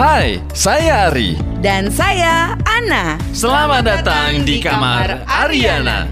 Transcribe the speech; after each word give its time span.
Hai, 0.00 0.40
saya 0.56 1.12
Ari. 1.12 1.36
Dan 1.60 1.92
saya 1.92 2.56
Ana. 2.64 3.20
Selamat, 3.36 3.84
datang 3.84 4.48
di 4.48 4.56
kamar 4.56 5.28
Ariana. 5.28 6.08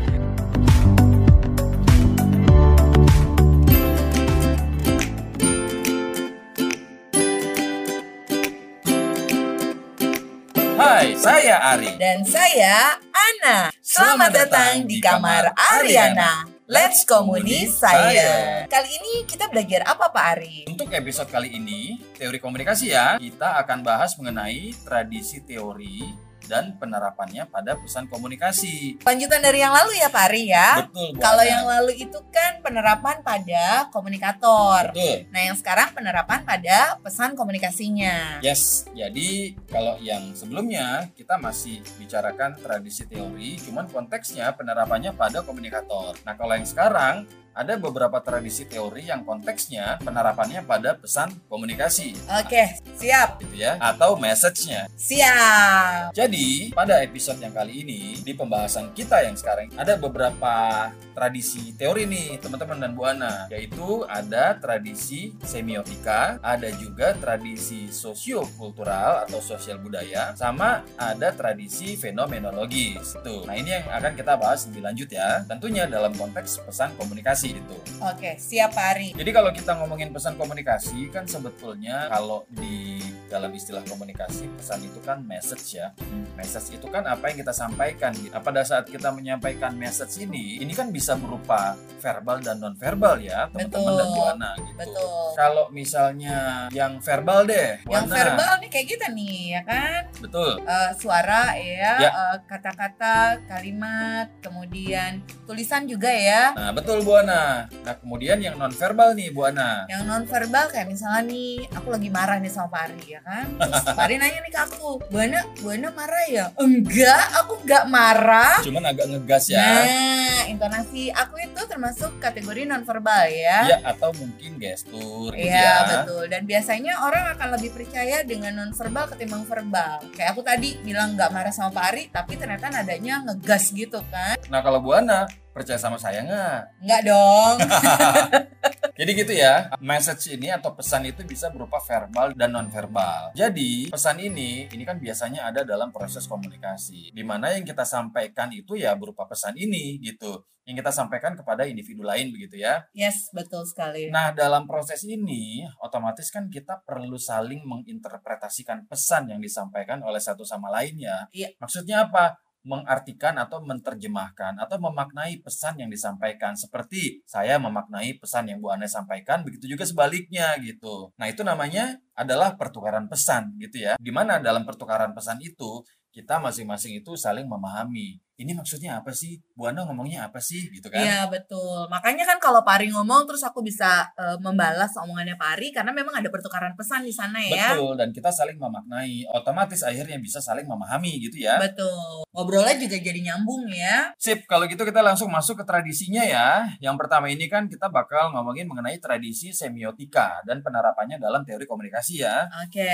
Hai, 10.77 11.17
saya 11.17 11.57
Ari. 11.73 11.97
Dan 11.97 12.29
saya 12.29 12.93
Ana. 13.09 13.73
Selamat, 13.81 14.37
datang 14.37 14.85
di 14.85 15.01
kamar 15.01 15.49
Ariana. 15.57 16.58
Let's 16.69 17.01
komuni 17.09 17.65
saya. 17.65 18.69
Kali 18.69 18.91
ini 19.01 19.25
kita 19.25 19.49
belajar 19.49 19.89
apa 19.89 20.13
Pak 20.13 20.25
Ari? 20.37 20.57
Untuk 20.69 20.93
episode 20.93 21.33
kali 21.33 21.57
ini, 21.57 21.97
teori 22.13 22.37
komunikasi 22.37 22.93
ya, 22.93 23.17
kita 23.17 23.57
akan 23.65 23.81
bahas 23.81 24.13
mengenai 24.21 24.77
tradisi 24.85 25.41
teori 25.41 26.28
dan 26.49 26.75
penerapannya 26.81 27.45
pada 27.47 27.77
pesan 27.77 28.09
komunikasi. 28.09 29.05
Lanjutan 29.05 29.45
dari 29.45 29.61
yang 29.61 29.77
lalu 29.77 30.01
ya 30.01 30.09
Pak 30.09 30.25
Ari 30.33 30.43
ya. 30.49 30.69
Betul, 30.89 31.09
Bu 31.15 31.21
Kalau 31.21 31.45
yang 31.45 31.65
lalu 31.69 31.93
itu 32.01 32.19
kan 32.33 32.65
penerapan 32.65 33.21
pada 33.21 33.87
komunikator. 33.93 34.97
Betul. 34.97 35.29
Nah, 35.29 35.41
yang 35.45 35.57
sekarang 35.61 35.93
penerapan 35.93 36.43
pada 36.49 36.97
pesan 37.05 37.37
komunikasinya. 37.37 38.41
Yes, 38.41 38.89
jadi 38.97 39.53
kalau 39.69 40.01
yang 40.01 40.33
sebelumnya 40.33 41.13
kita 41.13 41.37
masih 41.37 41.85
bicarakan 42.01 42.57
tradisi 42.59 43.05
teori, 43.05 43.61
cuman 43.61 43.87
konteksnya 43.93 44.51
penerapannya 44.57 45.13
pada 45.13 45.45
komunikator. 45.45 46.17
Nah, 46.25 46.35
kalau 46.35 46.57
yang 46.57 46.65
sekarang 46.65 47.29
ada 47.59 47.75
beberapa 47.75 48.23
tradisi 48.23 48.63
teori 48.71 49.11
yang 49.11 49.27
konteksnya 49.27 49.99
penerapannya 49.99 50.63
pada 50.63 50.95
pesan 50.95 51.35
komunikasi, 51.51 52.15
Oke, 52.39 52.79
siap. 52.95 53.43
gitu 53.43 53.59
ya, 53.59 53.75
atau 53.83 54.15
message-nya. 54.15 54.87
Siap. 54.95 56.15
Jadi, 56.15 56.38
pada 56.73 57.01
episode 57.03 57.41
yang 57.43 57.55
kali 57.55 57.83
ini, 57.87 58.21
di 58.23 58.33
pembahasan 58.35 58.93
kita 58.93 59.25
yang 59.25 59.35
sekarang, 59.35 59.71
ada 59.75 59.95
beberapa 59.99 60.89
tradisi 61.19 61.75
teori 61.75 62.07
nih, 62.07 62.39
teman-teman 62.39 62.79
dan 62.79 62.93
Bu 62.95 63.03
Ana. 63.03 63.51
Yaitu 63.51 64.07
ada 64.07 64.55
tradisi 64.55 65.35
semiotika, 65.43 66.39
ada 66.39 66.71
juga 66.79 67.15
tradisi 67.19 67.91
sosiokultural 67.91 69.27
atau 69.27 69.43
sosial 69.43 69.83
budaya, 69.83 70.33
sama 70.39 70.87
ada 70.95 71.35
tradisi 71.35 71.99
fenomenologis. 71.99 73.19
Tuh. 73.21 73.43
Nah, 73.51 73.59
ini 73.59 73.75
yang 73.75 73.87
akan 73.91 74.13
kita 74.15 74.39
bahas 74.39 74.71
lebih 74.71 74.83
lanjut 74.87 75.09
ya. 75.11 75.43
Tentunya 75.51 75.91
dalam 75.91 76.15
konteks 76.15 76.63
pesan 76.63 76.95
komunikasi 76.95 77.59
itu. 77.59 77.77
Oke, 77.99 78.39
siap 78.39 78.79
Pak 78.79 78.87
Ari. 78.95 79.09
Jadi 79.19 79.31
kalau 79.35 79.51
kita 79.51 79.75
ngomongin 79.75 80.15
pesan 80.15 80.39
komunikasi 80.39 81.11
kan 81.11 81.27
sebetulnya 81.27 82.07
kalau 82.13 82.47
di 82.53 83.03
dalam 83.27 83.51
istilah 83.51 83.83
komunikasi 83.91 84.47
pesan 84.55 84.87
itu 84.87 85.03
kan 85.03 85.19
message 85.27 85.83
ya. 85.83 85.91
Message 86.35 86.75
itu 86.75 86.87
kan 86.87 87.03
apa 87.03 87.31
yang 87.31 87.41
kita 87.41 87.51
sampaikan. 87.51 88.13
Nah, 88.29 88.39
pada 88.39 88.63
saat 88.63 88.85
kita 88.85 89.09
menyampaikan 89.09 89.73
message 89.73 90.21
ini, 90.21 90.59
ini 90.59 90.71
kan 90.71 90.89
bisa 90.89 91.15
berupa 91.15 91.73
verbal 91.99 92.39
dan 92.39 92.59
non 92.59 92.75
verbal 92.75 93.19
ya, 93.19 93.47
teman-teman 93.49 93.93
dan. 93.95 94.09
Buana 94.09 94.51
gitu. 94.57 94.73
Betul. 94.77 95.25
Kalau 95.35 95.65
misalnya 95.71 96.37
yang 96.71 96.99
verbal 96.99 97.45
deh, 97.45 97.83
Yang 97.83 98.05
Buana. 98.05 98.15
verbal 98.15 98.53
nih 98.59 98.69
kayak 98.69 98.89
kita 98.89 99.07
nih, 99.11 99.39
ya 99.51 99.63
kan? 99.63 100.01
betul. 100.19 100.51
Eh, 100.61 100.91
suara 100.95 101.43
ya, 101.55 101.93
Ya. 101.99 102.11
eh, 102.11 102.37
kata-kata, 102.45 103.17
kalimat, 103.45 104.27
kemudian 104.39 105.19
tulisan 105.45 105.85
juga 105.85 106.11
ya. 106.11 106.55
Nah, 106.55 106.71
betul 106.71 107.03
Bu 107.03 107.15
Ana. 107.15 107.67
Nah, 107.83 107.95
kemudian 107.97 108.39
yang 108.39 108.57
non 108.57 108.71
verbal 108.71 109.15
nih 109.15 109.31
Bu 109.31 109.47
Ana. 109.47 109.87
Yang 109.87 110.03
non 110.05 110.25
verbal 110.25 110.67
kayak 110.69 110.87
misalnya 110.87 111.23
nih, 111.25 111.67
aku 111.71 111.89
lagi 111.89 112.09
marah 112.09 112.39
nih 112.39 112.51
sama 112.51 112.69
Pak 112.69 112.83
Ari 112.85 113.03
ya 113.09 113.21
kan. 113.23 113.47
Terus 113.59 113.85
Pak 113.87 113.99
Ari 114.01 114.15
nanya 114.17 114.39
nih 114.41 114.53
ke 114.53 114.61
aku, 114.61 114.91
Buana, 115.09 115.41
Buana 115.59 115.89
marah 115.91 116.18
ya? 116.27 116.45
Enggak, 116.55 117.25
aku 117.39 117.53
enggak 117.63 117.85
marah. 117.87 118.59
Cuman 118.61 118.85
agak 118.85 119.07
ngegas 119.07 119.47
ya. 119.47 119.63
Nah, 119.63 120.43
intonasi 120.47 121.09
aku 121.11 121.39
itu 121.39 121.61
termasuk 121.65 122.19
kategori 122.19 122.67
non 122.67 122.83
verbal 122.83 123.31
ya. 123.31 123.59
Ya, 123.67 123.79
atau 123.85 124.11
mungkin 124.15 124.59
gestur 124.59 125.31
gitu 125.31 125.47
Iya 125.47 125.63
ya. 125.63 125.77
betul 126.03 126.25
dan 126.27 126.43
biasanya 126.43 126.93
orang 127.01 127.25
akan 127.39 127.49
lebih 127.59 127.71
percaya 127.73 128.23
dengan 128.23 128.53
non 128.57 128.73
verbal 128.73 129.07
ketimbang 129.09 129.45
verbal. 129.45 130.03
Kayak 130.13 130.35
aku 130.35 130.43
tadi 130.43 130.79
bilang 130.81 131.15
nggak 131.15 131.31
marah 131.31 131.53
sama 131.53 131.71
Pak 131.71 131.85
Ari, 131.91 132.05
tapi 132.11 132.35
ternyata 132.35 132.69
nadanya 132.69 133.23
ngegas 133.25 133.71
gitu 133.71 134.03
kan? 134.09 134.37
Nah, 134.49 134.61
kalau 134.61 134.81
Bu 134.81 134.93
Ana 134.93 135.27
percaya 135.53 135.75
sama 135.75 135.99
saya 135.99 136.23
nggak? 136.23 136.61
Nggak 136.83 137.01
dong. 137.05 137.57
Jadi 138.99 139.15
gitu 139.15 139.31
ya, 139.31 139.71
message 139.79 140.35
ini 140.35 140.51
atau 140.51 140.75
pesan 140.75 141.07
itu 141.07 141.23
bisa 141.23 141.55
berupa 141.55 141.79
verbal 141.79 142.35
dan 142.35 142.51
non 142.51 142.67
verbal. 142.67 143.31
Jadi 143.31 143.87
pesan 143.95 144.19
ini, 144.19 144.67
ini 144.75 144.83
kan 144.83 144.99
biasanya 144.99 145.47
ada 145.47 145.63
dalam 145.63 145.95
proses 145.95 146.27
komunikasi. 146.27 147.15
di 147.15 147.23
mana 147.23 147.55
yang 147.55 147.63
kita 147.63 147.87
sampaikan 147.87 148.51
itu 148.51 148.75
ya 148.75 148.99
berupa 148.99 149.23
pesan 149.31 149.55
ini 149.55 150.03
gitu. 150.03 150.43
Yang 150.67 150.83
kita 150.83 150.93
sampaikan 150.93 151.33
kepada 151.39 151.63
individu 151.65 152.03
lain 152.03 152.35
begitu 152.35 152.59
ya. 152.59 152.91
yes 152.91 153.31
betul 153.31 153.63
sekali. 153.63 154.11
Nah 154.11 154.35
dalam 154.35 154.67
proses 154.67 155.07
ini, 155.07 155.63
otomatis 155.79 156.27
kan 156.35 156.51
kita 156.51 156.83
perlu 156.83 157.17
saling 157.23 157.63
menginterpretasikan 157.63 158.91
pesan 158.91 159.31
yang 159.31 159.39
disampaikan 159.39 160.03
oleh 160.03 160.19
satu 160.19 160.43
sama 160.43 160.75
lainnya. 160.75 161.31
Iya. 161.31 161.55
Maksudnya 161.63 162.11
apa? 162.11 162.35
Mengartikan 162.69 163.41
atau 163.41 163.65
menerjemahkan 163.65 164.61
atau 164.61 164.77
memaknai 164.77 165.41
pesan 165.41 165.81
yang 165.81 165.89
disampaikan 165.89 166.53
seperti 166.53 167.25
saya 167.25 167.57
memaknai 167.57 168.21
pesan 168.21 168.53
yang 168.53 168.61
Bu 168.61 168.69
Ana 168.69 168.85
sampaikan 168.85 169.41
begitu 169.41 169.65
juga 169.65 169.89
sebaliknya 169.89 170.53
gitu. 170.61 171.09
Nah, 171.17 171.33
itu 171.33 171.41
namanya 171.41 171.97
adalah 172.13 172.61
pertukaran 172.61 173.09
pesan 173.09 173.57
gitu 173.57 173.89
ya. 173.89 173.97
Di 173.97 174.13
mana 174.13 174.37
dalam 174.37 174.69
pertukaran 174.69 175.17
pesan 175.17 175.41
itu 175.41 175.81
kita 176.13 176.37
masing-masing 176.45 177.01
itu 177.01 177.17
saling 177.17 177.49
memahami. 177.49 178.21
Ini 178.39 178.55
maksudnya 178.55 179.03
apa 179.03 179.11
sih? 179.11 179.43
Bu 179.59 179.67
Ana 179.67 179.83
ngomongnya 179.83 180.31
apa 180.31 180.39
sih 180.39 180.71
gitu 180.71 180.87
kan? 180.87 181.03
Iya 181.03 181.27
betul. 181.27 181.91
Makanya 181.91 182.23
kan 182.23 182.39
kalau 182.39 182.63
Pak 182.63 182.79
Ari 182.79 182.95
ngomong 182.95 183.27
terus 183.27 183.43
aku 183.43 183.67
bisa 183.67 184.07
eh, 184.15 184.39
membalas 184.39 184.95
omongannya 184.95 185.35
Pak 185.35 185.59
Ari 185.59 185.75
karena 185.75 185.91
memang 185.91 186.15
ada 186.15 186.31
pertukaran 186.31 186.79
pesan 186.79 187.03
di 187.03 187.11
sana 187.11 187.43
ya. 187.43 187.75
Betul, 187.75 187.99
dan 187.99 188.15
kita 188.15 188.31
saling 188.31 188.55
memaknai. 188.55 189.27
Otomatis 189.35 189.83
akhirnya 189.83 190.23
bisa 190.23 190.39
saling 190.39 190.71
memahami 190.71 191.19
gitu 191.19 191.43
ya. 191.43 191.59
Betul. 191.59 192.23
Ngobrolnya 192.31 192.79
juga 192.79 192.95
jadi 193.03 193.19
nyambung 193.19 193.67
ya. 193.75 194.15
Sip, 194.15 194.47
kalau 194.47 194.71
gitu 194.71 194.87
kita 194.87 195.03
langsung 195.03 195.27
masuk 195.35 195.59
ke 195.59 195.65
tradisinya 195.67 196.23
ya. 196.23 196.71
Yang 196.79 196.95
pertama 196.95 197.27
ini 197.27 197.51
kan 197.51 197.67
kita 197.67 197.91
bakal 197.91 198.31
ngomongin 198.39 198.71
mengenai 198.71 199.03
tradisi 199.03 199.51
semiotika 199.51 200.47
dan 200.47 200.63
penerapannya 200.63 201.19
dalam 201.19 201.43
teori 201.43 201.67
komunikasi 201.67 202.23
ya. 202.23 202.47
Oke. 202.63 202.87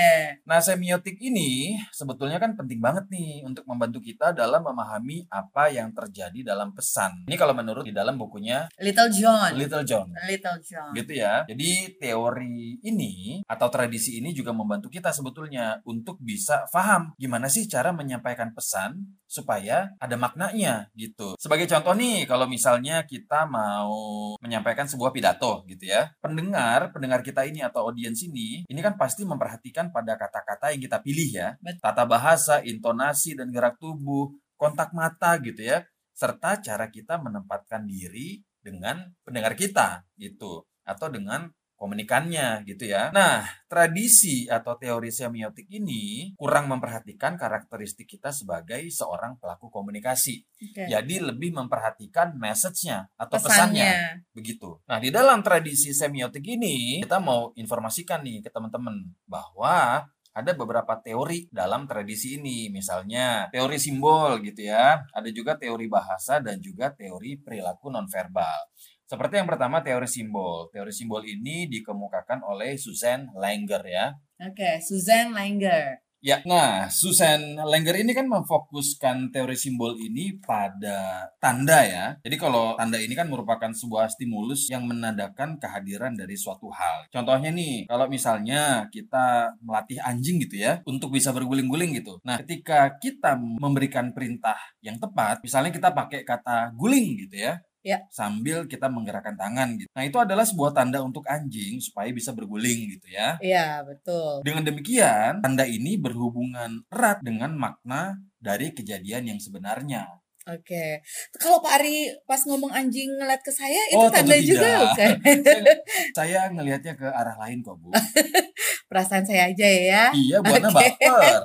Nah, 0.49 0.57
semiotik 0.57 1.21
ini 1.21 1.77
sebetulnya 1.93 2.41
kan 2.41 2.57
penting 2.57 2.81
banget 2.81 3.05
nih 3.13 3.45
untuk 3.45 3.61
membantu 3.69 4.01
kita 4.01 4.33
dalam 4.33 4.65
memahami 4.65 5.29
apa 5.35 5.67
yang 5.67 5.91
terjadi 5.91 6.55
dalam 6.55 6.71
pesan. 6.71 7.27
Ini 7.27 7.35
kalau 7.35 7.51
menurut 7.51 7.83
di 7.83 7.91
dalam 7.91 8.15
bukunya 8.15 8.71
Little 8.79 9.11
John. 9.11 9.51
Little 9.59 9.83
John. 9.83 10.07
Little 10.23 10.59
John. 10.63 10.91
Gitu 10.95 11.11
ya. 11.19 11.43
Jadi 11.43 11.99
teori 11.99 12.79
ini 12.79 13.43
atau 13.43 13.67
tradisi 13.67 14.23
ini 14.23 14.31
juga 14.31 14.55
membantu 14.55 14.87
kita 14.87 15.11
sebetulnya 15.11 15.83
untuk 15.83 16.15
bisa 16.23 16.63
paham 16.71 17.11
gimana 17.19 17.51
sih 17.51 17.67
cara 17.67 17.91
menyampaikan 17.91 18.55
pesan 18.55 19.19
supaya 19.25 19.91
ada 19.99 20.15
maknanya 20.15 20.87
gitu. 20.95 21.35
Sebagai 21.35 21.67
contoh 21.67 21.91
nih, 21.97 22.23
kalau 22.29 22.47
misalnya 22.47 23.03
kita 23.03 23.43
mau 23.49 24.37
menyampaikan 24.39 24.87
sebuah 24.87 25.11
pidato 25.11 25.65
gitu 25.67 25.91
ya. 25.91 26.13
Pendengar, 26.23 26.95
pendengar 26.95 27.19
kita 27.25 27.43
ini 27.43 27.59
atau 27.65 27.91
audiens 27.91 28.21
ini, 28.23 28.63
ini 28.69 28.79
kan 28.79 28.95
pasti 28.95 29.27
memperhatikan 29.27 29.91
pada 29.91 30.15
kata-kata 30.15 30.71
yang 30.71 30.81
kita 30.81 31.03
pilih 31.03 31.29
ya. 31.35 31.47
Tata 31.81 32.07
bahasa, 32.07 32.63
intonasi 32.63 33.35
dan 33.35 33.51
gerak 33.51 33.75
tubuh, 33.81 34.31
kontak 34.55 34.91
mata 34.91 35.37
gitu 35.43 35.61
ya. 35.61 35.83
Serta 36.15 36.63
cara 36.63 36.87
kita 36.87 37.19
menempatkan 37.19 37.83
diri 37.83 38.39
dengan 38.63 39.11
pendengar 39.21 39.53
kita 39.53 40.07
gitu 40.17 40.63
atau 40.87 41.07
dengan 41.11 41.51
komunikannya 41.75 42.63
gitu 42.63 42.87
ya. 42.87 43.11
Nah, 43.11 43.43
tradisi 43.67 44.47
atau 44.47 44.79
teori 44.79 45.11
semiotik 45.11 45.67
ini 45.67 46.33
kurang 46.39 46.71
memperhatikan 46.71 47.35
karakteristik 47.35 48.07
kita 48.07 48.31
sebagai 48.31 48.81
seorang 48.87 49.35
pelaku 49.37 49.67
komunikasi. 49.67 50.41
Oke. 50.41 50.87
Jadi 50.87 51.15
lebih 51.19 51.51
memperhatikan 51.53 52.39
message-nya 52.39 53.11
atau 53.19 53.37
pesannya 53.37 53.91
Pesannya. 53.91 53.91
begitu. 54.31 54.79
Nah, 54.87 54.97
di 55.03 55.11
dalam 55.11 55.43
tradisi 55.43 55.91
semiotik 55.91 56.47
ini 56.47 57.03
kita 57.03 57.19
mau 57.19 57.51
informasikan 57.59 58.23
nih 58.23 58.39
ke 58.39 58.49
teman-teman 58.49 58.95
bahwa 59.27 60.07
ada 60.35 60.51
beberapa 60.51 60.99
teori 60.99 61.47
dalam 61.47 61.87
tradisi 61.87 62.35
ini, 62.35 62.67
misalnya 62.67 63.47
teori 63.55 63.79
simbol 63.79 64.43
gitu 64.43 64.67
ya. 64.67 64.99
Ada 65.15 65.31
juga 65.31 65.55
teori 65.55 65.87
bahasa 65.87 66.43
dan 66.43 66.59
juga 66.59 66.91
teori 66.91 67.39
perilaku 67.39 67.87
nonverbal. 67.87 68.67
Seperti 69.07 69.39
yang 69.39 69.47
pertama 69.47 69.79
teori 69.79 70.09
simbol. 70.11 70.67
Teori 70.75 70.91
simbol 70.91 71.23
ini 71.23 71.71
dikemukakan 71.71 72.43
oleh 72.43 72.75
Susan 72.75 73.31
Langer 73.31 73.83
ya. 73.87 74.05
Oke, 74.43 74.83
Suzanne 74.83 75.31
Langer. 75.31 76.04
Ya, 76.25 76.41
nah 76.41 76.89
Susan 76.89 77.53
Langer 77.53 78.01
ini 78.01 78.09
kan 78.17 78.25
memfokuskan 78.25 79.29
teori 79.29 79.53
simbol 79.53 79.93
ini 79.93 80.33
pada 80.41 81.29
tanda 81.37 81.85
ya. 81.85 82.17
Jadi 82.25 82.33
kalau 82.41 82.73
tanda 82.73 82.97
ini 82.97 83.13
kan 83.13 83.29
merupakan 83.29 83.69
sebuah 83.69 84.09
stimulus 84.09 84.65
yang 84.73 84.89
menandakan 84.89 85.61
kehadiran 85.61 86.17
dari 86.17 86.33
suatu 86.33 86.73
hal. 86.73 87.05
Contohnya 87.13 87.53
nih, 87.53 87.85
kalau 87.85 88.09
misalnya 88.09 88.89
kita 88.89 89.53
melatih 89.61 90.01
anjing 90.01 90.41
gitu 90.41 90.65
ya, 90.65 90.81
untuk 90.89 91.13
bisa 91.13 91.29
berguling-guling 91.29 91.93
gitu. 91.93 92.17
Nah, 92.25 92.41
ketika 92.41 92.97
kita 92.97 93.37
memberikan 93.37 94.09
perintah 94.09 94.57
yang 94.81 94.97
tepat, 94.97 95.45
misalnya 95.45 95.69
kita 95.69 95.93
pakai 95.93 96.25
kata 96.25 96.73
guling 96.73 97.21
gitu 97.21 97.37
ya, 97.37 97.61
Ya. 97.85 98.01
sambil 98.09 98.65
kita 98.65 98.89
menggerakkan 98.89 99.37
tangan 99.37 99.77
gitu. 99.77 99.85
Nah, 99.93 100.01
itu 100.01 100.17
adalah 100.17 100.41
sebuah 100.41 100.73
tanda 100.73 101.05
untuk 101.05 101.21
anjing 101.29 101.77
supaya 101.77 102.09
bisa 102.09 102.33
berguling 102.33 102.97
gitu 102.97 103.13
ya. 103.13 103.37
Iya, 103.37 103.85
betul. 103.85 104.41
Dengan 104.41 104.65
demikian, 104.65 105.45
tanda 105.45 105.69
ini 105.69 105.93
berhubungan 106.01 106.81
erat 106.89 107.21
dengan 107.21 107.53
makna 107.53 108.17
dari 108.41 108.73
kejadian 108.73 109.29
yang 109.29 109.37
sebenarnya. 109.37 110.09
Oke. 110.45 111.01
Kalau 111.41 111.57
Pak 111.57 111.81
Ari 111.81 112.05
pas 112.29 112.37
ngomong 112.45 112.69
anjing 112.69 113.09
ngeliat 113.17 113.41
ke 113.41 113.49
saya 113.49 113.81
itu 113.89 113.97
Oh, 113.97 114.13
tanda 114.13 114.37
juga 114.37 114.93
bukan? 114.93 115.17
Saya, 115.25 115.73
saya 116.21 116.39
ngelihatnya 116.53 116.93
ke 116.93 117.07
arah 117.09 117.33
lain 117.41 117.65
kok, 117.65 117.81
Bu. 117.81 117.89
Perasaan 118.95 119.27
saya 119.27 119.51
aja 119.51 119.67
ya. 119.67 120.03
Iya, 120.15 120.39
buatnya 120.47 120.71
Oke. 120.71 120.87
baper. 120.95 121.43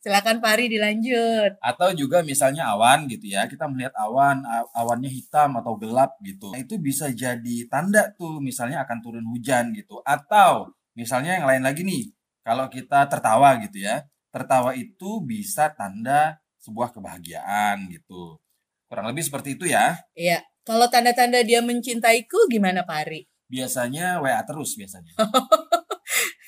Silakan 0.00 0.40
Pak 0.40 0.52
Ari 0.56 0.72
dilanjut. 0.72 1.60
Atau 1.60 1.92
juga 1.92 2.24
misalnya 2.24 2.72
awan 2.72 3.04
gitu 3.12 3.28
ya. 3.28 3.44
Kita 3.44 3.68
melihat 3.68 3.92
awan, 4.00 4.40
awannya 4.72 5.12
hitam 5.12 5.60
atau 5.60 5.76
gelap 5.76 6.16
gitu. 6.24 6.48
Nah, 6.48 6.64
itu 6.64 6.80
bisa 6.80 7.12
jadi 7.12 7.68
tanda 7.68 8.08
tuh 8.16 8.40
misalnya 8.40 8.88
akan 8.88 9.04
turun 9.04 9.26
hujan 9.36 9.76
gitu. 9.76 10.00
Atau 10.00 10.72
misalnya 10.96 11.36
yang 11.36 11.44
lain 11.44 11.60
lagi 11.60 11.84
nih. 11.84 12.08
Kalau 12.40 12.72
kita 12.72 13.04
tertawa 13.04 13.60
gitu 13.60 13.84
ya. 13.84 14.08
Tertawa 14.32 14.72
itu 14.72 15.20
bisa 15.20 15.68
tanda 15.76 16.40
sebuah 16.56 16.96
kebahagiaan 16.96 17.84
gitu. 17.92 18.40
Kurang 18.88 19.12
lebih 19.12 19.28
seperti 19.28 19.60
itu 19.60 19.68
ya. 19.68 20.00
Iya. 20.16 20.40
Kalau 20.64 20.88
tanda-tanda 20.88 21.44
dia 21.44 21.60
mencintaiku 21.60 22.48
gimana 22.48 22.88
Pak 22.88 22.96
Ari? 23.04 23.28
Biasanya 23.52 24.24
WA 24.24 24.40
terus 24.48 24.72
biasanya. 24.80 25.12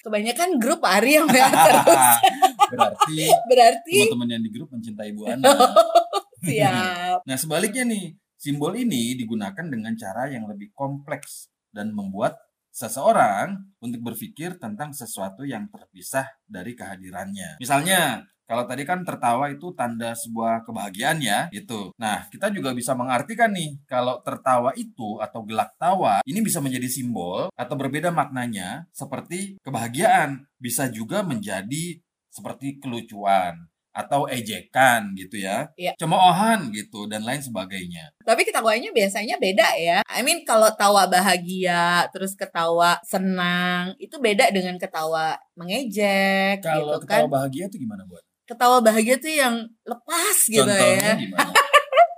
Kebanyakan 0.05 0.61
grup 0.61 0.85
Ari 0.85 1.17
yang 1.17 1.29
terus. 1.33 2.17
Berarti 2.69 3.19
Berarti 3.49 3.97
teman-teman 4.05 4.29
yang 4.37 4.43
di 4.45 4.51
grup 4.53 4.69
mencintai 4.69 5.11
Bu 5.17 5.25
Ana. 5.25 5.49
siap. 6.45 7.25
Nah, 7.25 7.37
sebaliknya 7.41 7.89
nih, 7.89 8.13
simbol 8.37 8.77
ini 8.77 9.17
digunakan 9.17 9.65
dengan 9.65 9.97
cara 9.97 10.29
yang 10.29 10.45
lebih 10.45 10.77
kompleks 10.77 11.49
dan 11.73 11.97
membuat 11.97 12.37
seseorang 12.69 13.55
untuk 13.81 14.13
berpikir 14.13 14.61
tentang 14.61 14.93
sesuatu 14.93 15.47
yang 15.47 15.73
terpisah 15.73 16.29
dari 16.45 16.77
kehadirannya. 16.77 17.57
Misalnya, 17.63 18.29
kalau 18.45 18.65
tadi 18.69 18.85
kan 18.85 19.01
tertawa 19.03 19.49
itu 19.49 19.73
tanda 19.73 20.13
sebuah 20.13 20.69
kebahagiaan 20.69 21.19
ya, 21.21 21.49
gitu. 21.49 21.91
Nah, 21.97 22.29
kita 22.29 22.53
juga 22.53 22.77
bisa 22.77 22.93
mengartikan 22.93 23.49
nih, 23.51 23.81
kalau 23.89 24.21
tertawa 24.21 24.71
itu 24.77 25.17
atau 25.21 25.41
gelak 25.49 25.73
tawa, 25.81 26.21
ini 26.29 26.45
bisa 26.45 26.61
menjadi 26.61 26.87
simbol 26.89 27.49
atau 27.57 27.75
berbeda 27.75 28.13
maknanya 28.13 28.85
seperti 28.93 29.57
kebahagiaan, 29.65 30.45
bisa 30.61 30.89
juga 30.93 31.25
menjadi 31.25 31.99
seperti 32.29 32.83
kelucuan 32.83 33.55
atau 33.95 34.27
ejekan 34.27 35.15
gitu 35.15 35.39
ya, 35.39 35.71
Iya. 35.79 35.95
cemoohan 35.95 36.75
gitu 36.75 37.07
dan 37.07 37.23
lain 37.23 37.39
sebagainya. 37.39 38.11
Tapi 38.27 38.43
ketawanya 38.43 38.91
biasanya 38.91 39.39
beda 39.39 39.69
ya. 39.79 40.03
I 40.11 40.27
mean 40.27 40.43
kalau 40.43 40.67
tawa 40.75 41.07
bahagia, 41.07 42.11
terus 42.11 42.35
ketawa 42.35 42.99
senang, 43.07 43.95
itu 44.03 44.19
beda 44.19 44.51
dengan 44.51 44.75
ketawa 44.83 45.39
mengejek 45.55 46.59
Kalau 46.59 46.99
gitu 46.99 47.07
kan. 47.07 47.23
ketawa 47.23 47.31
bahagia 47.31 47.71
itu 47.71 47.79
gimana 47.79 48.03
buat? 48.11 48.27
Ketawa 48.45 48.85
bahagia 48.85 49.17
tuh 49.17 49.33
yang 49.33 49.55
lepas 49.89 50.37
gitu 50.53 50.61
Contohnya 50.69 51.01
ya. 51.01 51.15
gimana? 51.17 51.53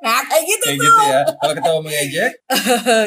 Nah, 0.07 0.23
kayak 0.23 0.45
gitu 0.47 0.65
Kayak 0.71 0.79
gitu 0.87 1.03
ya. 1.03 1.21
Kalau 1.27 1.55
ketawa 1.59 1.81
mengejek, 1.83 2.33
oh, 2.55 3.05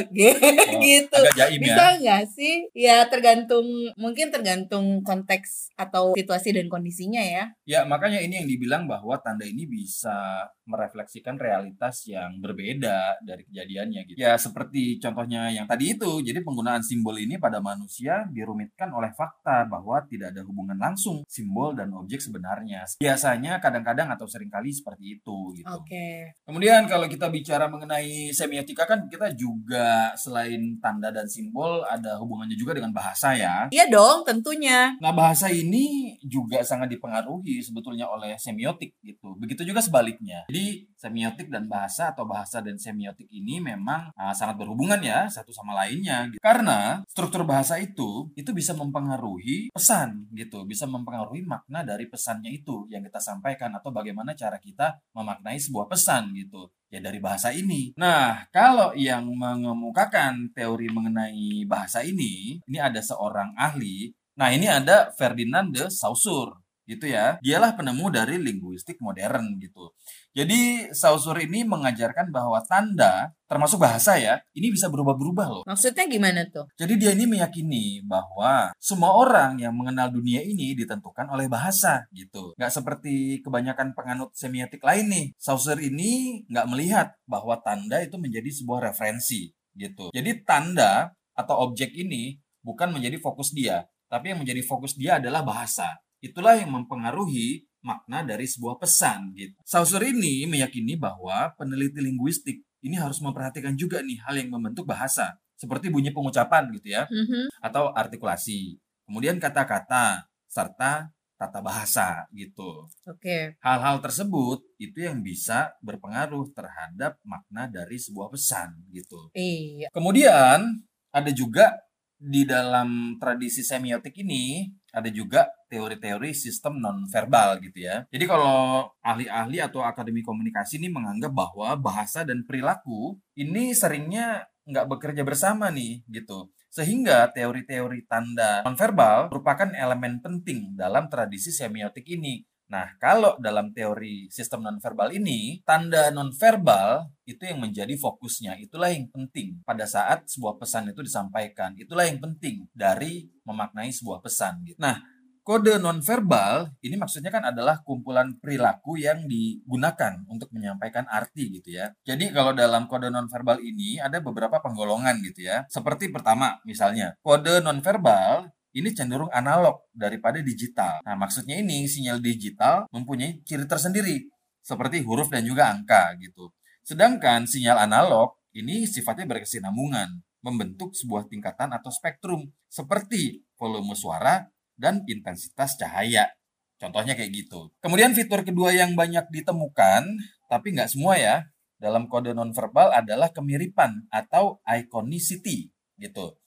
gitu. 0.83 1.15
agak 1.15 1.37
jaim 1.39 1.59
Bisa 1.63 1.85
ya. 1.87 1.95
nggak 1.95 2.23
sih? 2.35 2.55
Ya 2.75 2.97
tergantung, 3.07 3.67
mungkin 3.95 4.35
tergantung 4.35 4.99
konteks 5.07 5.71
atau 5.79 6.11
situasi 6.19 6.51
dan 6.51 6.67
kondisinya 6.67 7.23
ya. 7.23 7.55
Ya, 7.63 7.87
makanya 7.87 8.19
ini 8.19 8.43
yang 8.43 8.47
dibilang 8.51 8.83
bahwa 8.83 9.15
tanda 9.23 9.47
ini 9.47 9.63
bisa 9.63 10.51
merefleksikan 10.67 11.39
realitas 11.39 12.03
yang 12.05 12.43
berbeda 12.43 13.23
dari 13.23 13.47
kejadiannya 13.47 14.01
gitu. 14.11 14.17
Ya, 14.19 14.35
seperti 14.35 14.99
contohnya 14.99 15.49
yang 15.55 15.65
tadi 15.71 15.95
itu. 15.95 16.19
Jadi 16.19 16.43
penggunaan 16.43 16.83
simbol 16.83 17.15
ini 17.15 17.39
pada 17.39 17.63
manusia 17.63 18.27
dirumitkan 18.27 18.91
oleh 18.91 19.15
fakta 19.15 19.63
bahwa 19.65 20.03
tidak 20.05 20.35
ada 20.35 20.43
hubungan 20.43 20.75
langsung 20.75 21.23
simbol 21.25 21.73
dan 21.73 21.95
objek 21.95 22.19
sebenarnya. 22.19 22.83
Biasanya 22.99 23.63
kadang-kadang 23.63 24.11
atau 24.11 24.27
sering 24.27 24.51
kali 24.51 24.75
seperti 24.75 25.17
itu 25.17 25.55
gitu. 25.55 25.69
Oke. 25.71 26.37
Kemudian 26.43 26.88
kalau 26.89 27.06
kita 27.06 27.30
bicara 27.30 27.69
mengenai 27.69 28.33
semiotika 28.33 28.89
kan 28.89 29.06
kita 29.06 29.30
juga 29.38 30.09
selain 30.18 30.81
tanda 30.81 31.13
dan 31.13 31.30
simbol 31.30 31.86
ada 31.86 32.18
hubungannya 32.18 32.57
juga 32.57 32.74
dengan 32.74 32.89
bahasa 32.89 33.38
ya. 33.38 33.69
Iya 33.69 33.86
dong, 33.94 34.25
tentunya. 34.25 34.97
Nah 34.97 35.13
bahasa 35.13 35.53
ini 35.53 36.18
juga 36.25 36.65
sangat 36.65 36.89
dipengaruhi 36.89 37.62
sebetulnya 37.62 38.09
oleh 38.09 38.33
semiotik 38.41 38.97
gitu. 39.06 39.38
Begitu 39.38 39.62
juga 39.62 39.86
sebaliknya. 39.86 40.50
Jadi 40.50 40.88
semiotik 40.99 41.47
dan 41.47 41.71
bahasa 41.71 42.11
atau 42.11 42.27
bahasa 42.27 42.59
dan 42.59 42.75
semiotik 42.75 43.31
ini 43.31 43.63
memang 43.63 44.11
ah, 44.19 44.35
sangat 44.35 44.59
berhubungan 44.59 44.99
ya 44.99 45.31
satu 45.31 45.55
sama 45.55 45.71
lainnya. 45.71 46.27
gitu. 46.27 46.43
Karena 46.43 47.01
struktur 47.07 47.47
bahasa 47.47 47.79
itu 47.79 48.27
itu 48.35 48.51
bisa 48.51 48.75
mempengaruhi 48.75 49.71
pesan 49.71 50.27
gitu, 50.35 50.67
bisa 50.67 50.83
mempengaruhi 50.83 51.47
makna 51.47 51.87
dari 51.87 52.11
pesannya 52.11 52.51
itu 52.51 52.83
yang 52.91 52.99
kita 53.07 53.23
sampaikan 53.23 53.71
atau 53.79 53.95
bagaimana 53.95 54.35
cara 54.35 54.59
kita 54.59 54.99
memaknai 55.15 55.55
sebuah 55.55 55.87
pesan 55.87 56.35
gitu 56.35 56.67
ya 56.91 56.99
dari 56.99 57.23
bahasa 57.23 57.55
ini. 57.55 57.95
Nah, 57.95 58.49
kalau 58.51 58.91
yang 58.97 59.29
mengemukakan 59.29 60.51
teori 60.51 60.89
mengenai 60.91 61.63
bahasa 61.69 62.03
ini, 62.03 62.59
ini 62.65 62.77
ada 62.81 62.99
seorang 62.99 63.55
ahli. 63.55 64.11
Nah, 64.35 64.49
ini 64.51 64.67
ada 64.67 65.13
Ferdinand 65.15 65.69
de 65.71 65.87
Saussure 65.87 66.57
gitu 66.89 67.05
ya. 67.05 67.37
Dialah 67.45 67.77
penemu 67.77 68.09
dari 68.09 68.41
linguistik 68.41 68.97
modern 68.97 69.61
gitu. 69.61 69.93
Jadi 70.37 70.93
Saussure 70.93 71.49
ini 71.49 71.65
mengajarkan 71.65 72.29
bahwa 72.29 72.61
tanda 72.65 73.33
termasuk 73.49 73.81
bahasa 73.81 74.13
ya, 74.21 74.37
ini 74.53 74.69
bisa 74.69 74.85
berubah-berubah 74.93 75.47
loh. 75.49 75.63
Maksudnya 75.65 76.05
gimana 76.05 76.45
tuh? 76.53 76.69
Jadi 76.77 77.01
dia 77.01 77.11
ini 77.17 77.25
meyakini 77.25 78.05
bahwa 78.05 78.69
semua 78.77 79.17
orang 79.17 79.57
yang 79.57 79.73
mengenal 79.73 80.13
dunia 80.13 80.45
ini 80.45 80.77
ditentukan 80.77 81.25
oleh 81.33 81.49
bahasa 81.49 82.05
gitu. 82.13 82.53
Nggak 82.61 82.73
seperti 82.73 83.41
kebanyakan 83.41 83.97
penganut 83.97 84.29
semiotik 84.37 84.85
lain 84.85 85.09
nih. 85.09 85.27
Saussure 85.42 85.81
ini 85.81 86.45
nggak 86.45 86.68
melihat 86.69 87.07
bahwa 87.25 87.57
tanda 87.65 87.97
itu 88.06 88.21
menjadi 88.21 88.54
sebuah 88.54 88.94
referensi 88.94 89.49
gitu. 89.73 90.13
Jadi 90.13 90.45
tanda 90.45 91.09
atau 91.33 91.65
objek 91.65 91.95
ini 91.95 92.37
bukan 92.61 92.92
menjadi 92.92 93.18
fokus 93.18 93.56
dia, 93.56 93.87
tapi 94.11 94.35
yang 94.35 94.44
menjadi 94.44 94.61
fokus 94.61 94.94
dia 94.94 95.18
adalah 95.18 95.42
bahasa. 95.42 95.87
Itulah 96.19 96.59
yang 96.59 96.75
mempengaruhi 96.75 97.69
makna 97.81 98.24
dari 98.28 98.45
sebuah 98.45 98.78
pesan 98.78 99.31
gitu. 99.36 99.56
Saussure 99.64 100.12
ini 100.12 100.45
meyakini 100.45 101.00
bahwa 101.00 101.54
peneliti 101.56 102.00
linguistik 102.04 102.59
ini 102.83 102.95
harus 102.95 103.19
memperhatikan 103.19 103.76
juga 103.76 104.00
nih 104.00 104.19
hal 104.24 104.36
yang 104.40 104.50
membentuk 104.56 104.88
bahasa 104.88 105.36
seperti 105.59 105.92
bunyi 105.92 106.16
pengucapan 106.16 106.71
gitu 106.71 106.95
ya 106.95 107.04
Mhm. 107.07 107.52
atau 107.59 107.92
artikulasi. 107.92 108.80
Kemudian 109.04 109.36
kata-kata 109.44 110.24
serta 110.48 111.12
tata 111.40 111.59
bahasa 111.64 112.28
gitu. 112.36 112.83
Oke. 113.07 113.56
Hal-hal 113.64 114.04
tersebut 114.04 114.59
itu 114.76 115.07
yang 115.07 115.24
bisa 115.24 115.71
berpengaruh 115.80 116.52
terhadap 116.52 117.16
makna 117.24 117.71
dari 117.71 117.95
sebuah 117.95 118.28
pesan 118.28 118.76
gitu. 118.92 119.31
Iya. 119.31 119.88
Kemudian 119.95 120.83
ada 121.16 121.31
juga 121.31 121.80
di 122.19 122.44
dalam 122.44 123.16
tradisi 123.16 123.64
semiotik 123.64 124.19
ini 124.19 124.68
ada 124.92 125.07
juga 125.07 125.48
teori-teori 125.69 126.33
sistem 126.33 126.81
nonverbal 126.81 127.61
gitu 127.61 127.85
ya. 127.85 128.04
Jadi 128.09 128.26
kalau 128.26 128.90
ahli-ahli 129.06 129.61
atau 129.61 129.85
akademi 129.85 130.26
komunikasi 130.26 130.81
ini 130.81 130.90
menganggap 130.90 131.31
bahwa 131.31 131.78
bahasa 131.78 132.26
dan 132.26 132.44
perilaku 132.44 133.21
ini 133.38 133.71
seringnya 133.71 134.49
nggak 134.66 134.90
bekerja 134.90 135.21
bersama 135.21 135.69
nih 135.69 136.02
gitu. 136.09 136.49
Sehingga 136.69 137.30
teori-teori 137.33 138.06
tanda 138.06 138.61
nonverbal 138.66 139.33
merupakan 139.33 139.69
elemen 139.73 140.21
penting 140.21 140.78
dalam 140.78 141.09
tradisi 141.09 141.49
semiotik 141.49 142.06
ini. 142.06 142.45
Nah, 142.69 142.94
kalau 143.02 143.33
dalam 143.42 143.73
teori 143.73 144.30
sistem 144.30 144.61
nonverbal 144.61 145.09
ini, 145.18 145.57
tanda 145.66 146.14
nonverbal 146.14 147.09
itu 147.26 147.42
yang 147.42 147.66
menjadi 147.66 147.97
fokusnya. 147.97 148.61
Itulah 148.61 148.94
yang 148.94 149.09
penting 149.09 149.57
pada 149.66 149.90
saat 149.90 150.30
sebuah 150.30 150.61
pesan 150.61 150.94
itu 150.94 151.02
disampaikan. 151.02 151.73
Itulah 151.73 152.06
yang 152.06 152.21
penting 152.21 152.69
dari 152.69 153.26
memaknai 153.42 153.90
sebuah 153.90 154.21
pesan. 154.21 154.61
Gitu. 154.69 154.78
Nah, 154.78 155.02
kode 155.49 155.81
nonverbal 155.81 156.77
ini 156.85 156.94
maksudnya 156.94 157.33
kan 157.33 157.41
adalah 157.41 157.81
kumpulan 157.81 158.37
perilaku 158.37 159.01
yang 159.01 159.25
digunakan 159.25 160.21
untuk 160.29 160.53
menyampaikan 160.53 161.09
arti 161.09 161.57
gitu 161.57 161.73
ya. 161.73 161.89
Jadi 162.06 162.29
kalau 162.29 162.53
dalam 162.53 162.85
kode 162.85 163.09
nonverbal 163.09 163.57
ini 163.57 163.97
ada 163.97 164.21
beberapa 164.21 164.61
penggolongan 164.61 165.18
gitu 165.25 165.49
ya. 165.49 165.65
Seperti 165.65 166.13
pertama 166.13 166.61
misalnya, 166.69 167.18
kode 167.25 167.65
nonverbal 167.65 168.45
ini 168.77 168.94
cenderung 168.94 169.33
analog 169.33 169.89
daripada 169.89 170.37
digital. 170.37 171.01
Nah, 171.01 171.18
maksudnya 171.18 171.57
ini 171.57 171.89
sinyal 171.89 172.21
digital 172.21 172.85
mempunyai 172.94 173.41
ciri 173.41 173.65
tersendiri 173.65 174.29
seperti 174.61 175.01
huruf 175.01 175.33
dan 175.33 175.49
juga 175.49 175.73
angka 175.73 176.13
gitu. 176.21 176.53
Sedangkan 176.85 177.49
sinyal 177.49 177.89
analog 177.89 178.37
ini 178.53 178.85
sifatnya 178.85 179.25
berkesinambungan, 179.25 180.13
membentuk 180.45 180.94
sebuah 180.94 181.25
tingkatan 181.25 181.73
atau 181.73 181.89
spektrum 181.89 182.53
seperti 182.69 183.41
volume 183.57 183.97
suara 183.97 184.45
dan 184.80 185.04
intensitas 185.06 185.76
cahaya. 185.76 186.31
Contohnya 186.80 187.14
kayak 187.14 187.36
gitu. 187.36 187.68
Kemudian 187.83 188.16
fitur 188.16 188.48
kedua 188.48 188.71
yang 188.71 188.95
banyak 188.95 189.28
ditemukan, 189.30 190.04
tapi 190.48 190.71
nggak 190.71 190.88
semua 190.88 191.19
ya, 191.19 191.44
dalam 191.76 192.07
kode 192.07 192.31
nonverbal 192.31 192.95
adalah 192.95 193.36
kemiripan 193.36 194.07
atau 194.07 194.64
iconicity 194.64 195.68
gitu. 196.00 196.40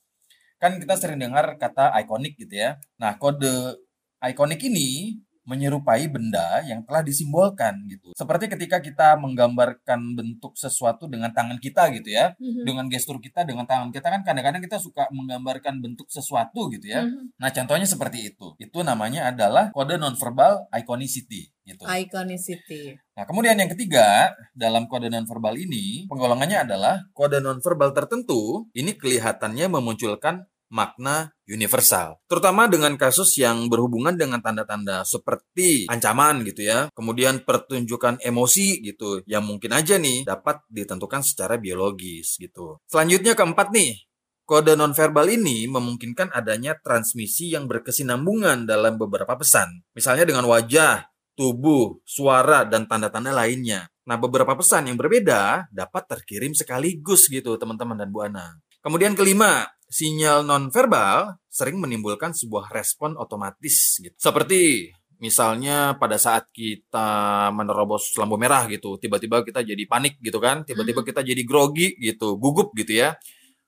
Kan 0.57 0.81
kita 0.81 0.97
sering 0.97 1.21
dengar 1.21 1.61
kata 1.61 1.93
ikonik 2.01 2.41
gitu 2.41 2.57
ya. 2.57 2.81
Nah, 2.97 3.21
kode 3.21 3.77
ikonik 4.25 4.65
ini 4.65 5.21
menyerupai 5.43 6.07
benda 6.07 6.63
yang 6.63 6.87
telah 6.87 7.03
disimbolkan 7.03 7.83
gitu. 7.91 8.15
Seperti 8.15 8.47
ketika 8.47 8.79
kita 8.79 9.19
menggambarkan 9.19 10.15
bentuk 10.15 10.55
sesuatu 10.55 11.11
dengan 11.11 11.35
tangan 11.35 11.59
kita 11.59 11.91
gitu 11.99 12.15
ya. 12.15 12.35
Mhm. 12.39 12.63
Dengan 12.63 12.85
gestur 12.87 13.19
kita 13.19 13.43
dengan 13.43 13.67
tangan 13.67 13.91
kita 13.91 14.07
kan 14.07 14.23
kadang-kadang 14.23 14.63
kita 14.63 14.79
suka 14.79 15.11
menggambarkan 15.11 15.83
bentuk 15.83 16.07
sesuatu 16.07 16.71
gitu 16.71 16.87
ya. 16.87 17.03
Mhm. 17.03 17.35
Nah, 17.39 17.51
contohnya 17.51 17.87
seperti 17.87 18.35
itu. 18.35 18.55
Itu 18.63 18.87
namanya 18.87 19.35
adalah 19.35 19.75
kode 19.75 19.99
nonverbal 19.99 20.71
iconicity 20.71 21.51
gitu. 21.67 21.83
Iconicity. 21.87 22.99
Nah, 23.13 23.25
kemudian 23.29 23.55
yang 23.59 23.71
ketiga, 23.71 24.35
dalam 24.55 24.91
kode 24.91 25.13
nonverbal 25.13 25.55
ini, 25.59 26.07
penggolongannya 26.11 26.65
adalah 26.67 26.95
kode 27.15 27.39
nonverbal 27.39 27.95
tertentu, 27.95 28.67
ini 28.75 28.95
kelihatannya 28.97 29.69
memunculkan 29.71 30.49
makna 30.73 31.31
universal. 31.45 32.17
Terutama 32.25 32.67
dengan 32.67 32.97
kasus 32.97 33.37
yang 33.37 33.69
berhubungan 33.69 34.17
dengan 34.17 34.41
tanda-tanda 34.41 35.05
seperti 35.05 35.85
ancaman 35.93 36.41
gitu 36.49 36.65
ya. 36.65 36.89
Kemudian 36.97 37.45
pertunjukan 37.45 38.19
emosi 38.25 38.81
gitu 38.81 39.21
yang 39.29 39.45
mungkin 39.45 39.77
aja 39.77 40.01
nih 40.01 40.25
dapat 40.25 40.65
ditentukan 40.73 41.21
secara 41.21 41.61
biologis 41.61 42.41
gitu. 42.41 42.81
Selanjutnya 42.89 43.37
keempat 43.37 43.69
nih, 43.71 44.01
Kode 44.43 44.75
nonverbal 44.75 45.31
ini 45.31 45.71
memungkinkan 45.71 46.35
adanya 46.35 46.75
transmisi 46.75 47.55
yang 47.55 47.71
berkesinambungan 47.71 48.67
dalam 48.67 48.99
beberapa 48.99 49.39
pesan. 49.39 49.87
Misalnya 49.95 50.27
dengan 50.27 50.51
wajah, 50.51 51.07
tubuh, 51.39 52.03
suara, 52.03 52.67
dan 52.67 52.91
tanda-tanda 52.91 53.31
lainnya. 53.31 53.87
Nah, 54.03 54.19
beberapa 54.19 54.59
pesan 54.59 54.91
yang 54.91 54.99
berbeda 54.99 55.71
dapat 55.71 56.11
terkirim 56.11 56.59
sekaligus 56.59 57.31
gitu, 57.31 57.55
teman-teman 57.55 57.95
dan 57.95 58.11
Bu 58.11 58.27
Ana. 58.27 58.59
Kemudian 58.83 59.15
kelima, 59.15 59.71
sinyal 59.93 60.49
nonverbal 60.49 61.37
sering 61.53 61.77
menimbulkan 61.77 62.33
sebuah 62.33 62.73
respon 62.73 63.13
otomatis 63.21 64.01
gitu. 64.01 64.17
Seperti 64.17 64.89
misalnya 65.21 66.01
pada 66.01 66.17
saat 66.17 66.49
kita 66.49 67.53
menerobos 67.53 68.17
lampu 68.17 68.41
merah 68.41 68.65
gitu, 68.73 68.97
tiba-tiba 68.97 69.45
kita 69.45 69.61
jadi 69.61 69.85
panik 69.85 70.17
gitu 70.25 70.41
kan, 70.41 70.65
tiba-tiba 70.65 71.05
kita 71.05 71.21
jadi 71.21 71.43
grogi 71.45 71.93
gitu, 72.01 72.41
gugup 72.41 72.73
gitu 72.73 73.05
ya 73.05 73.13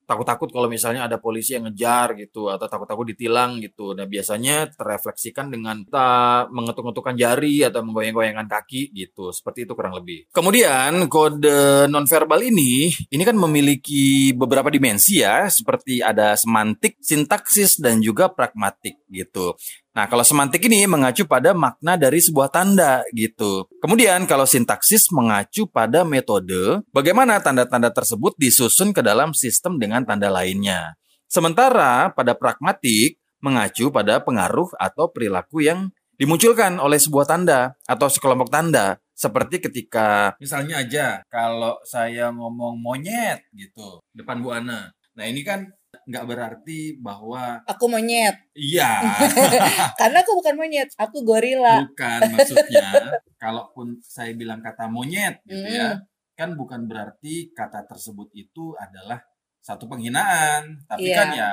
takut-takut 0.04 0.48
kalau 0.52 0.68
misalnya 0.68 1.08
ada 1.08 1.16
polisi 1.16 1.56
yang 1.56 1.68
ngejar 1.68 2.16
gitu 2.16 2.52
atau 2.52 2.68
takut-takut 2.68 3.08
ditilang 3.12 3.58
gitu. 3.60 3.96
Nah, 3.96 4.04
biasanya 4.04 4.70
terefleksikan 4.72 5.48
dengan 5.48 5.84
kita 5.84 6.08
mengetuk-ngetukkan 6.52 7.16
jari 7.16 7.64
atau 7.64 7.80
menggoyang-goyangkan 7.84 8.48
kaki 8.48 8.92
gitu. 8.92 9.32
Seperti 9.32 9.64
itu 9.64 9.72
kurang 9.72 9.96
lebih. 9.96 10.28
Kemudian 10.30 11.08
kode 11.08 11.88
nonverbal 11.88 12.40
ini 12.44 12.92
ini 13.08 13.22
kan 13.24 13.36
memiliki 13.36 14.32
beberapa 14.36 14.68
dimensi 14.68 15.24
ya, 15.24 15.48
seperti 15.48 16.04
ada 16.04 16.36
semantik, 16.36 17.00
sintaksis 17.00 17.80
dan 17.80 18.04
juga 18.04 18.28
pragmatik 18.32 19.00
gitu. 19.08 19.56
Nah, 19.94 20.10
kalau 20.10 20.26
semantik 20.26 20.58
ini 20.66 20.90
mengacu 20.90 21.22
pada 21.22 21.54
makna 21.54 21.94
dari 21.94 22.18
sebuah 22.18 22.50
tanda 22.50 23.06
gitu. 23.14 23.70
Kemudian 23.78 24.26
kalau 24.26 24.42
sintaksis 24.42 25.06
mengacu 25.14 25.70
pada 25.70 26.02
metode 26.02 26.82
bagaimana 26.90 27.38
tanda-tanda 27.38 27.94
tersebut 27.94 28.34
disusun 28.34 28.90
ke 28.90 29.06
dalam 29.06 29.30
sistem 29.30 29.78
dengan 29.78 30.02
tanda 30.02 30.34
lainnya. 30.34 30.98
Sementara 31.30 32.10
pada 32.10 32.34
pragmatik 32.34 33.22
mengacu 33.38 33.94
pada 33.94 34.18
pengaruh 34.18 34.74
atau 34.82 35.14
perilaku 35.14 35.62
yang 35.62 35.94
dimunculkan 36.18 36.82
oleh 36.82 36.98
sebuah 36.98 37.30
tanda 37.30 37.78
atau 37.86 38.10
sekelompok 38.10 38.50
tanda. 38.50 38.98
Seperti 39.14 39.62
ketika 39.62 40.34
misalnya 40.42 40.82
aja 40.82 41.22
kalau 41.30 41.78
saya 41.86 42.34
ngomong 42.34 42.82
monyet 42.82 43.46
gitu 43.54 44.02
depan 44.10 44.42
Bu 44.42 44.58
Ana. 44.58 44.90
Nah 45.14 45.24
ini 45.30 45.46
kan 45.46 45.70
nggak 46.02 46.24
berarti 46.24 46.78
bahwa 46.96 47.62
Aku 47.64 47.86
monyet. 47.86 48.36
iya 48.52 48.98
Karena 50.00 50.20
aku 50.20 50.32
bukan 50.34 50.54
monyet, 50.54 50.88
aku 50.94 51.20
gorila. 51.20 51.84
bukan 51.84 52.20
maksudnya 52.30 52.88
kalaupun 53.42 54.00
saya 54.00 54.32
bilang 54.32 54.58
kata 54.58 54.86
monyet 54.86 55.40
gitu 55.44 55.64
ya 55.64 55.94
Mm. 55.94 56.00
kan 56.34 56.50
bukan 56.52 56.84
berarti 56.84 57.50
kata 57.50 57.84
tersebut 57.84 58.26
itu 58.32 58.74
adalah 58.74 59.22
satu 59.60 59.86
penghinaan 59.86 60.82
tapi 60.84 61.06
Iya. 61.06 61.16
kan 61.16 61.28
ya 61.30 61.52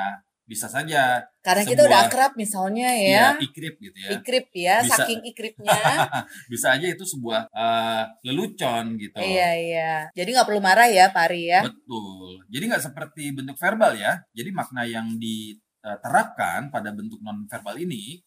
bisa 0.51 0.67
saja 0.67 1.23
Karena 1.39 1.63
kita 1.63 1.81
udah 1.81 2.03
sebuah- 2.03 2.11
akrab 2.11 2.31
misalnya 2.35 2.91
ya 2.91 3.07
ya. 3.07 3.27
ikrip 3.39 3.79
gitu 3.79 3.97
ya 3.97 4.09
Ikrip 4.13 4.47
ya, 4.51 4.75
Bisa. 4.83 4.93
saking 4.99 5.23
ikripnya. 5.23 5.71
bisa 6.51 6.67
aja 6.75 6.85
itu 6.85 7.07
sebuah 7.07 7.47
eh, 7.47 8.03
lelucon 8.21 8.99
gitu 8.99 9.15
iya, 9.17 9.55
iya. 9.55 9.93
Jadi 10.11 10.29
nggak 10.29 10.43
perlu 10.45 10.59
marah 10.59 10.85
ya, 10.85 11.07
Pari 11.09 11.47
ya. 11.47 11.63
betul 11.63 12.43
jadi 12.47 12.63
nggak 12.67 12.83
seperti 12.83 13.31
bentuk 13.31 13.55
verbal 13.55 13.95
ya 13.95 14.19
jadi 14.31 14.51
makna 14.51 14.83
yang 14.83 15.07
diterapkan 15.15 16.67
pada 16.67 16.91
bentuk 16.91 17.17
non 17.19 17.47
verbal 17.47 17.77
ini 17.77 18.19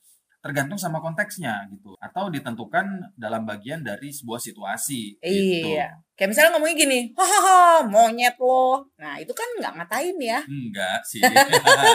tergantung 0.45 0.77
sama 0.77 1.01
konteksnya 1.01 1.65
gitu 1.73 1.97
atau 1.97 2.29
ditentukan 2.29 3.17
dalam 3.17 3.49
bagian 3.49 3.81
dari 3.81 4.13
sebuah 4.13 4.37
situasi 4.37 5.17
gitu. 5.25 5.73
Iya. 5.73 5.89
Kayak 6.13 6.29
misalnya 6.37 6.51
ngomongnya 6.53 6.77
gini, 6.85 7.01
hahaha, 7.17 7.89
monyet 7.89 8.37
lo. 8.37 8.85
Nah, 9.01 9.17
itu 9.17 9.33
kan 9.33 9.49
nggak 9.57 9.73
ngatain 9.73 10.17
ya. 10.21 10.45
enggak 10.45 11.01
sih 11.09 11.25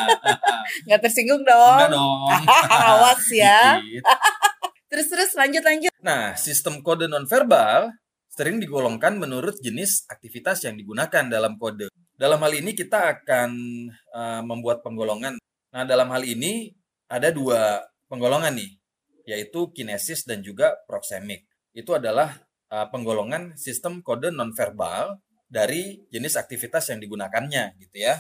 Nggak 0.90 1.00
tersinggung 1.06 1.46
enggak 1.46 1.94
dong. 1.94 2.02
dong 2.02 2.42
Awas 2.90 3.22
ya. 3.30 3.78
Dikit. 3.78 4.02
Terus-terus 4.90 5.38
lanjut 5.38 5.62
lanjut. 5.62 5.94
Nah, 6.02 6.34
sistem 6.34 6.82
kode 6.82 7.06
nonverbal 7.06 7.94
sering 8.34 8.58
digolongkan 8.58 9.22
menurut 9.22 9.62
jenis 9.62 10.10
aktivitas 10.10 10.66
yang 10.66 10.74
digunakan 10.74 11.30
dalam 11.30 11.54
kode. 11.62 11.94
Dalam 12.18 12.42
hal 12.42 12.54
ini 12.58 12.74
kita 12.74 13.14
akan 13.14 13.50
uh, 14.10 14.42
membuat 14.42 14.82
penggolongan. 14.82 15.38
Nah, 15.70 15.86
dalam 15.86 16.10
hal 16.10 16.26
ini 16.26 16.74
ada 17.06 17.30
dua 17.30 17.86
penggolongan 18.10 18.58
nih, 18.58 18.72
yaitu 19.30 19.70
kinesis 19.72 20.26
dan 20.26 20.42
juga 20.42 20.76
proxemic. 20.90 21.46
Itu 21.72 21.96
adalah 21.96 22.42
uh, 22.74 22.90
penggolongan 22.90 23.56
sistem 23.56 24.02
kode 24.02 24.34
nonverbal 24.34 25.22
dari 25.50 26.02
jenis 26.10 26.38
aktivitas 26.38 26.90
yang 26.94 27.00
digunakannya 27.02 27.78
gitu 27.78 27.98
ya. 28.10 28.18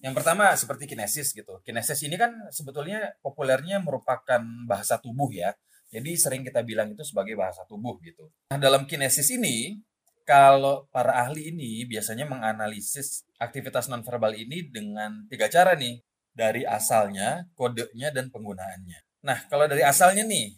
Yang 0.00 0.14
pertama 0.16 0.54
seperti 0.56 0.88
kinesis 0.88 1.36
gitu. 1.36 1.60
Kinesis 1.60 2.00
ini 2.06 2.16
kan 2.16 2.32
sebetulnya 2.48 3.14
populernya 3.20 3.82
merupakan 3.84 4.40
bahasa 4.64 4.96
tubuh 4.96 5.28
ya. 5.28 5.52
Jadi 5.92 6.16
sering 6.18 6.42
kita 6.42 6.64
bilang 6.66 6.90
itu 6.90 7.04
sebagai 7.06 7.38
bahasa 7.38 7.62
tubuh 7.68 8.00
gitu. 8.02 8.26
Nah, 8.50 8.58
dalam 8.58 8.88
kinesis 8.88 9.30
ini 9.36 9.78
kalau 10.24 10.88
para 10.88 11.20
ahli 11.20 11.52
ini 11.52 11.84
biasanya 11.84 12.24
menganalisis 12.24 13.28
aktivitas 13.36 13.92
nonverbal 13.92 14.32
ini 14.34 14.66
dengan 14.72 15.28
tiga 15.28 15.46
cara 15.52 15.76
nih. 15.76 16.00
Dari 16.34 16.66
asalnya, 16.66 17.46
kodenya, 17.54 18.10
dan 18.10 18.26
penggunaannya. 18.26 19.03
Nah, 19.24 19.38
kalau 19.48 19.64
dari 19.64 19.80
asalnya 19.80 20.22
nih, 20.28 20.52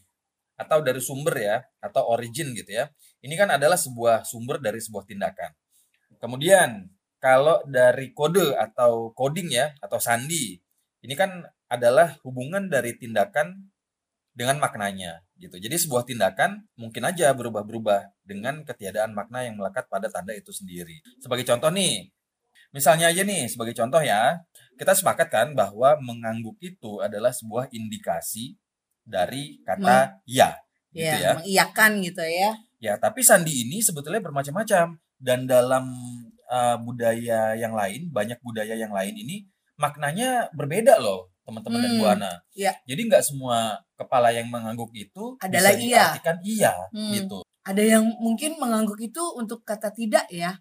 atau 0.58 0.82
dari 0.82 0.99
sumber 0.99 1.35
ya, 1.38 1.56
atau 1.78 2.02
origin 2.11 2.50
gitu 2.52 2.75
ya, 2.75 2.90
ini 3.23 3.38
kan 3.38 3.46
adalah 3.54 3.78
sebuah 3.78 4.26
sumber 4.26 4.58
dari 4.58 4.82
sebuah 4.82 5.06
tindakan. 5.06 5.54
Kemudian, 6.18 6.90
kalau 7.23 7.62
dari 7.70 8.11
kode 8.11 8.58
atau 8.58 9.14
coding 9.14 9.54
ya, 9.54 9.70
atau 9.78 10.02
sandi, 10.02 10.58
ini 11.06 11.14
kan 11.14 11.46
adalah 11.70 12.18
hubungan 12.26 12.66
dari 12.66 12.99
tindakan 12.99 13.70
dengan 14.37 14.61
maknanya 14.61 15.25
gitu. 15.40 15.56
Jadi 15.56 15.76
sebuah 15.80 16.04
tindakan 16.04 16.68
mungkin 16.76 17.08
aja 17.08 17.32
berubah-berubah 17.32 18.20
dengan 18.20 18.61
ketiadaan 18.68 19.16
makna 19.16 19.49
yang 19.49 19.56
melekat 19.56 19.88
pada 19.88 20.12
tanda 20.12 20.37
itu 20.37 20.52
sendiri. 20.52 21.00
Sebagai 21.20 21.49
contoh 21.49 21.73
nih, 21.73 22.12
misalnya 22.73 23.08
aja 23.08 23.25
nih 23.25 23.49
sebagai 23.49 23.73
contoh 23.73 24.04
ya, 24.04 24.37
kita 24.76 24.92
sepakat 24.92 25.28
kan 25.33 25.49
bahwa 25.56 25.97
mengangguk 26.00 26.56
itu 26.61 27.00
adalah 27.00 27.33
sebuah 27.33 27.73
indikasi 27.73 28.56
dari 29.02 29.61
kata 29.64 30.21
ya, 30.28 30.56
gitu 30.92 31.16
ya. 31.16 31.21
Ya, 31.21 31.33
mengiyakan 31.40 31.90
gitu 32.04 32.23
ya. 32.25 32.50
Ya, 32.76 32.92
tapi 33.00 33.25
sandi 33.25 33.64
ini 33.64 33.80
sebetulnya 33.80 34.21
bermacam-macam 34.21 35.00
dan 35.16 35.40
dalam 35.49 35.85
uh, 36.47 36.76
budaya 36.80 37.56
yang 37.56 37.73
lain, 37.73 38.12
banyak 38.12 38.37
budaya 38.45 38.76
yang 38.76 38.92
lain 38.92 39.16
ini 39.16 39.49
maknanya 39.80 40.49
berbeda 40.52 41.00
loh, 41.00 41.33
teman-teman 41.49 41.80
dan 41.85 41.90
Hmm, 41.97 42.00
Bu 42.00 42.04
Ana. 42.09 42.33
iya. 42.52 42.73
Jadi 42.88 43.00
nggak 43.09 43.25
semua 43.25 43.80
kepala 43.97 44.33
yang 44.33 44.49
mengangguk 44.52 44.92
itu 44.92 45.37
Adalah 45.40 45.73
bisa 45.73 45.85
iya. 45.85 45.97
diartikan 46.12 46.37
iya 46.45 46.73
Hmm. 46.92 47.12
gitu. 47.16 47.38
Ada 47.66 47.83
yang 47.83 48.04
mungkin 48.21 48.61
mengangguk 48.61 49.00
itu 49.00 49.23
untuk 49.37 49.64
kata 49.64 49.90
tidak 49.90 50.28
ya. 50.30 50.61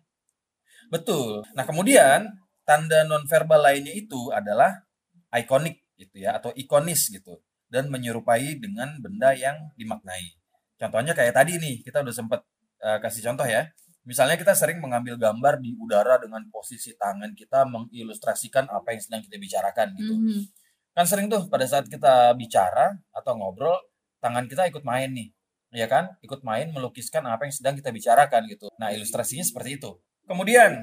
Betul. 0.89 1.41
Nah, 1.57 1.65
kemudian 1.65 2.29
tanda 2.65 3.05
nonverbal 3.05 3.61
lainnya 3.61 3.93
itu 3.93 4.33
adalah 4.33 4.83
ikonik 5.31 5.85
gitu 5.95 6.19
ya 6.19 6.35
atau 6.41 6.51
ikonis 6.57 7.07
gitu 7.13 7.39
dan 7.69 7.89
menyerupai 7.89 8.57
dengan 8.61 8.97
benda 9.01 9.33
yang 9.33 9.73
dimaknai. 9.75 10.37
Contohnya 10.75 11.15
kayak 11.15 11.33
tadi 11.33 11.55
nih, 11.55 11.81
kita 11.81 12.03
udah 12.03 12.13
sempat 12.13 12.43
uh, 12.83 12.99
kasih 12.99 13.31
contoh 13.31 13.47
ya. 13.47 13.67
Misalnya 14.05 14.37
kita 14.37 14.53
sering 14.53 14.77
mengambil 14.77 15.17
gambar 15.17 15.57
di 15.57 15.73
udara 15.81 16.21
dengan 16.21 16.45
posisi 16.53 16.93
tangan 16.93 17.33
kita 17.33 17.65
mengilustrasikan 17.65 18.69
apa 18.69 18.93
yang 18.93 19.01
sedang 19.01 19.21
kita 19.25 19.35
bicarakan 19.41 19.87
gitu. 19.97 20.13
Mhm. 20.13 20.39
Kan 20.93 21.05
sering 21.09 21.27
tuh 21.27 21.49
pada 21.49 21.65
saat 21.65 21.89
kita 21.89 22.37
bicara 22.37 22.93
atau 23.11 23.33
ngobrol, 23.33 23.75
tangan 24.21 24.45
kita 24.45 24.69
ikut 24.69 24.85
main 24.85 25.09
nih. 25.09 25.33
Ya 25.73 25.89
kan? 25.89 26.15
Ikut 26.21 26.45
main 26.45 26.69
melukiskan 26.71 27.25
apa 27.25 27.49
yang 27.49 27.55
sedang 27.55 27.75
kita 27.75 27.89
bicarakan 27.91 28.47
gitu. 28.47 28.69
Nah, 28.79 28.93
ilustrasinya 28.95 29.43
seperti 29.43 29.81
itu. 29.81 29.91
Kemudian, 30.25 30.81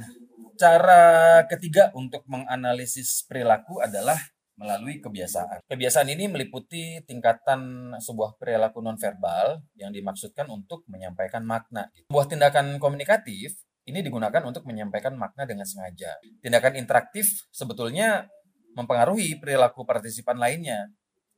cara 0.54 1.42
ketiga 1.50 1.90
untuk 1.98 2.22
menganalisis 2.30 3.26
perilaku 3.26 3.82
adalah 3.82 4.14
melalui 4.54 5.02
kebiasaan. 5.02 5.66
Kebiasaan 5.66 6.06
ini 6.14 6.30
meliputi 6.30 7.02
tingkatan 7.02 7.90
sebuah 7.98 8.38
perilaku 8.38 8.78
nonverbal 8.78 9.58
yang 9.74 9.90
dimaksudkan 9.90 10.46
untuk 10.46 10.86
menyampaikan 10.86 11.42
makna. 11.42 11.90
Sebuah 12.06 12.30
tindakan 12.30 12.78
komunikatif 12.78 13.58
ini 13.90 13.98
digunakan 13.98 14.38
untuk 14.46 14.62
menyampaikan 14.62 15.18
makna 15.18 15.42
dengan 15.42 15.66
sengaja. 15.66 16.14
Tindakan 16.38 16.78
interaktif 16.78 17.26
sebetulnya 17.50 18.30
mempengaruhi 18.78 19.42
perilaku 19.42 19.82
partisipan 19.82 20.38
lainnya. 20.38 20.86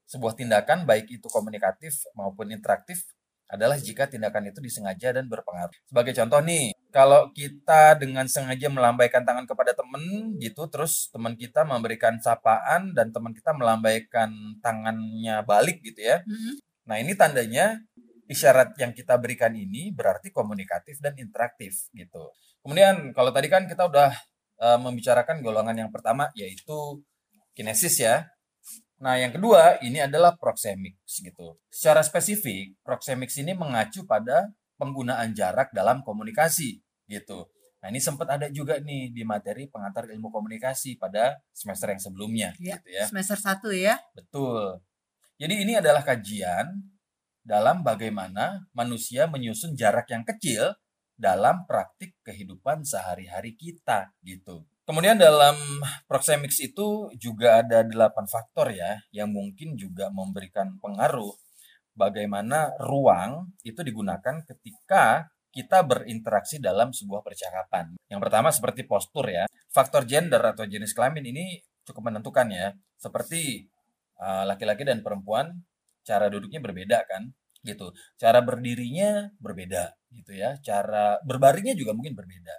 Sebuah 0.04 0.36
tindakan 0.36 0.84
baik 0.84 1.08
itu 1.08 1.26
komunikatif 1.32 2.04
maupun 2.12 2.52
interaktif 2.52 3.00
adalah 3.48 3.80
jika 3.80 4.04
tindakan 4.04 4.52
itu 4.52 4.60
disengaja 4.60 5.16
dan 5.16 5.24
berpengaruh. 5.32 5.72
Sebagai 5.88 6.12
contoh 6.12 6.44
nih, 6.44 6.76
kalau 6.94 7.34
kita 7.34 7.98
dengan 7.98 8.30
sengaja 8.30 8.70
melambaikan 8.70 9.26
tangan 9.26 9.50
kepada 9.50 9.74
teman 9.74 10.38
gitu, 10.38 10.70
terus 10.70 11.10
teman 11.10 11.34
kita 11.34 11.66
memberikan 11.66 12.22
sapaan 12.22 12.94
dan 12.94 13.10
teman 13.10 13.34
kita 13.34 13.50
melambaikan 13.50 14.30
tangannya 14.62 15.42
balik 15.42 15.82
gitu 15.82 15.98
ya. 15.98 16.22
Mhm. 16.22 16.62
Nah 16.86 16.96
ini 17.02 17.18
tandanya 17.18 17.82
isyarat 18.30 18.78
yang 18.78 18.94
kita 18.94 19.18
berikan 19.18 19.50
ini 19.58 19.90
berarti 19.90 20.30
komunikatif 20.30 21.02
dan 21.02 21.18
interaktif 21.18 21.90
gitu. 21.90 22.30
Kemudian 22.62 23.10
kalau 23.10 23.34
tadi 23.34 23.50
kan 23.50 23.66
kita 23.66 23.90
udah 23.90 24.14
eh, 24.62 24.78
membicarakan 24.78 25.42
golongan 25.42 25.74
yang 25.74 25.90
pertama 25.90 26.30
yaitu 26.38 27.02
kinesis 27.58 27.98
ya. 27.98 28.30
Nah, 29.02 29.18
yang 29.18 29.34
kedua 29.34 29.82
ini 29.82 29.98
adalah 29.98 30.38
proxemics 30.38 31.20
gitu. 31.20 31.58
Secara 31.68 32.00
spesifik, 32.06 32.78
proxemics 32.86 33.36
ini 33.42 33.52
mengacu 33.52 34.06
pada 34.06 34.48
penggunaan 34.78 35.32
jarak 35.36 35.70
dalam 35.74 36.02
komunikasi 36.02 36.82
gitu. 37.06 37.48
Nah, 37.84 37.92
ini 37.92 38.00
sempat 38.00 38.40
ada 38.40 38.46
juga 38.48 38.80
nih 38.80 39.12
di 39.12 39.28
materi 39.28 39.68
pengantar 39.68 40.08
ilmu 40.08 40.32
komunikasi 40.32 40.96
pada 40.96 41.36
semester 41.52 41.92
yang 41.92 42.00
sebelumnya 42.00 42.48
Ya, 42.56 42.80
gitu 42.80 42.88
ya. 42.96 43.04
Semester 43.12 43.36
1 43.36 43.76
ya. 43.76 44.00
Betul. 44.16 44.80
Jadi 45.36 45.54
ini 45.68 45.76
adalah 45.76 46.00
kajian 46.00 46.80
dalam 47.44 47.84
bagaimana 47.84 48.64
manusia 48.72 49.28
menyusun 49.28 49.76
jarak 49.76 50.08
yang 50.08 50.24
kecil 50.24 50.72
dalam 51.14 51.68
praktik 51.68 52.16
kehidupan 52.24 52.82
sehari-hari 52.88 53.52
kita 53.52 54.16
gitu. 54.24 54.64
Kemudian 54.88 55.16
dalam 55.16 55.56
proxemics 56.08 56.60
itu 56.60 57.12
juga 57.16 57.60
ada 57.60 57.84
delapan 57.84 58.24
faktor 58.28 58.72
ya 58.72 59.00
yang 59.12 59.28
mungkin 59.28 59.76
juga 59.76 60.08
memberikan 60.08 60.76
pengaruh 60.80 61.36
bagaimana 61.94 62.74
ruang 62.82 63.54
itu 63.62 63.80
digunakan 63.80 64.42
ketika 64.44 65.30
kita 65.54 65.86
berinteraksi 65.86 66.58
dalam 66.58 66.90
sebuah 66.90 67.22
percakapan. 67.22 67.94
Yang 68.10 68.20
pertama 68.26 68.50
seperti 68.50 68.82
postur 68.82 69.30
ya. 69.30 69.46
Faktor 69.70 70.02
gender 70.02 70.42
atau 70.42 70.66
jenis 70.66 70.90
kelamin 70.90 71.30
ini 71.30 71.62
cukup 71.86 72.10
menentukan 72.10 72.50
ya. 72.50 72.74
Seperti 72.98 73.70
uh, 74.18 74.42
laki-laki 74.50 74.82
dan 74.82 75.06
perempuan 75.06 75.54
cara 76.02 76.26
duduknya 76.26 76.58
berbeda 76.58 77.06
kan 77.06 77.30
gitu. 77.62 77.94
Cara 78.18 78.42
berdirinya 78.42 79.30
berbeda 79.38 79.94
gitu 80.10 80.34
ya. 80.34 80.58
Cara 80.58 81.22
berbaringnya 81.22 81.78
juga 81.78 81.94
mungkin 81.94 82.18
berbeda. 82.18 82.54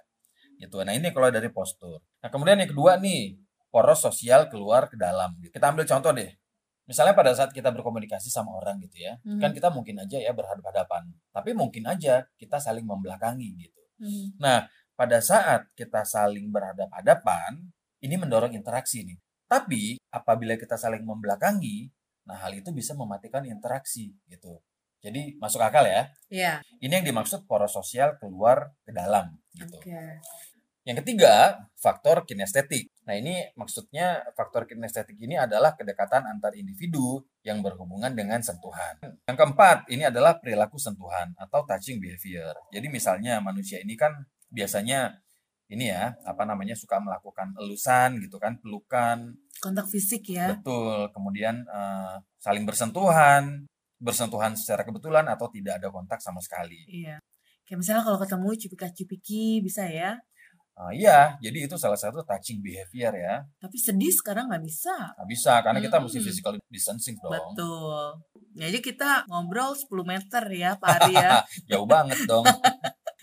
Gitu. 0.56 0.76
Nah, 0.80 0.96
ini 0.96 1.12
kalau 1.12 1.28
dari 1.28 1.52
postur. 1.52 2.00
Nah, 2.24 2.32
kemudian 2.32 2.56
yang 2.56 2.72
kedua 2.72 2.96
nih, 2.96 3.36
poros 3.68 4.00
sosial 4.00 4.48
keluar 4.48 4.88
ke 4.88 4.96
dalam. 4.96 5.36
Kita 5.52 5.68
ambil 5.68 5.84
contoh 5.84 6.16
deh. 6.16 6.32
Misalnya 6.86 7.18
pada 7.18 7.34
saat 7.34 7.50
kita 7.50 7.74
berkomunikasi 7.74 8.30
sama 8.30 8.54
orang 8.54 8.78
gitu 8.86 9.02
ya, 9.02 9.18
Mhm. 9.26 9.42
kan 9.42 9.50
kita 9.50 9.68
mungkin 9.74 9.98
aja 9.98 10.18
ya 10.22 10.30
berhadapan-hadapan. 10.30 11.10
Tapi 11.34 11.50
mungkin 11.52 11.82
aja 11.90 12.22
kita 12.38 12.62
saling 12.62 12.86
membelakangi 12.86 13.48
gitu. 13.58 13.82
Mhm. 13.98 14.38
Nah, 14.38 14.70
pada 14.94 15.18
saat 15.18 15.66
kita 15.74 16.06
saling 16.06 16.48
berhadapan-hadapan, 16.54 17.58
ini 18.00 18.14
mendorong 18.14 18.54
interaksi 18.54 19.02
nih. 19.02 19.18
Tapi 19.50 19.98
apabila 20.14 20.54
kita 20.54 20.78
saling 20.78 21.02
membelakangi, 21.02 21.90
nah 22.26 22.38
hal 22.38 22.54
itu 22.54 22.70
bisa 22.70 22.94
mematikan 22.94 23.42
interaksi 23.46 24.14
gitu. 24.30 24.62
Jadi 25.02 25.38
masuk 25.38 25.62
akal 25.62 25.86
ya. 25.86 26.10
Iya. 26.32 26.52
Ini 26.82 27.02
yang 27.02 27.06
dimaksud 27.06 27.46
poros 27.46 27.74
sosial 27.74 28.18
keluar 28.18 28.74
ke 28.82 28.90
dalam 28.90 29.38
gitu. 29.54 29.78
Oke. 29.78 30.18
Yang 30.86 31.02
ketiga, 31.02 31.66
faktor 31.74 32.22
kinestetik. 32.22 32.94
Nah, 33.10 33.18
ini 33.18 33.42
maksudnya 33.58 34.22
faktor 34.38 34.70
kinestetik 34.70 35.18
ini 35.18 35.34
adalah 35.34 35.74
kedekatan 35.74 36.30
antar 36.30 36.54
individu 36.54 37.26
yang 37.42 37.58
berhubungan 37.58 38.14
dengan 38.14 38.38
sentuhan. 38.38 38.94
Yang 39.26 39.34
keempat, 39.34 39.90
ini 39.90 40.06
adalah 40.06 40.38
perilaku 40.38 40.78
sentuhan 40.78 41.34
atau 41.42 41.66
touching 41.66 41.98
behavior. 41.98 42.54
Jadi 42.70 42.86
misalnya 42.86 43.42
manusia 43.42 43.82
ini 43.82 43.98
kan 43.98 44.14
biasanya 44.46 45.18
ini 45.66 45.90
ya, 45.90 46.14
apa 46.22 46.46
namanya 46.46 46.78
suka 46.78 47.02
melakukan 47.02 47.58
elusan 47.58 48.22
gitu 48.22 48.38
kan, 48.38 48.54
pelukan, 48.62 49.34
Kontak 49.58 49.90
fisik 49.90 50.22
ya. 50.30 50.54
betul. 50.54 51.10
Kemudian 51.10 51.66
eh, 51.66 52.14
saling 52.38 52.62
bersentuhan, 52.62 53.66
bersentuhan 53.98 54.54
secara 54.54 54.86
kebetulan 54.86 55.26
atau 55.26 55.50
tidak 55.50 55.82
ada 55.82 55.90
kontak 55.90 56.22
sama 56.22 56.38
sekali. 56.38 56.86
Iya. 56.86 57.18
Kayak 57.66 57.78
misalnya 57.82 58.02
kalau 58.06 58.18
ketemu 58.22 58.48
cipika-cipiki 58.54 59.44
bisa 59.58 59.90
ya. 59.90 60.14
Ah, 60.76 60.92
iya, 60.92 61.40
jadi 61.40 61.64
itu 61.64 61.80
salah 61.80 61.96
satu 61.96 62.20
touching 62.20 62.60
behavior 62.60 63.08
ya. 63.16 63.40
Tapi 63.56 63.80
sedih 63.80 64.12
sekarang 64.12 64.52
nggak 64.52 64.60
bisa. 64.60 64.92
Nggak 65.16 65.28
bisa 65.32 65.52
karena 65.64 65.80
kita 65.80 65.96
mesti 66.04 66.18
physical 66.20 66.52
distancing 66.68 67.16
dong. 67.16 67.32
Betul. 67.32 68.20
Jadi 68.52 68.78
kita 68.84 69.24
ngobrol 69.24 69.72
10 69.72 69.88
meter 70.04 70.44
ya 70.52 70.76
Pak 70.76 70.88
Ari 71.00 71.14
ya. 71.16 71.40
Jauh 71.72 71.88
banget 71.88 72.28
dong. 72.28 72.44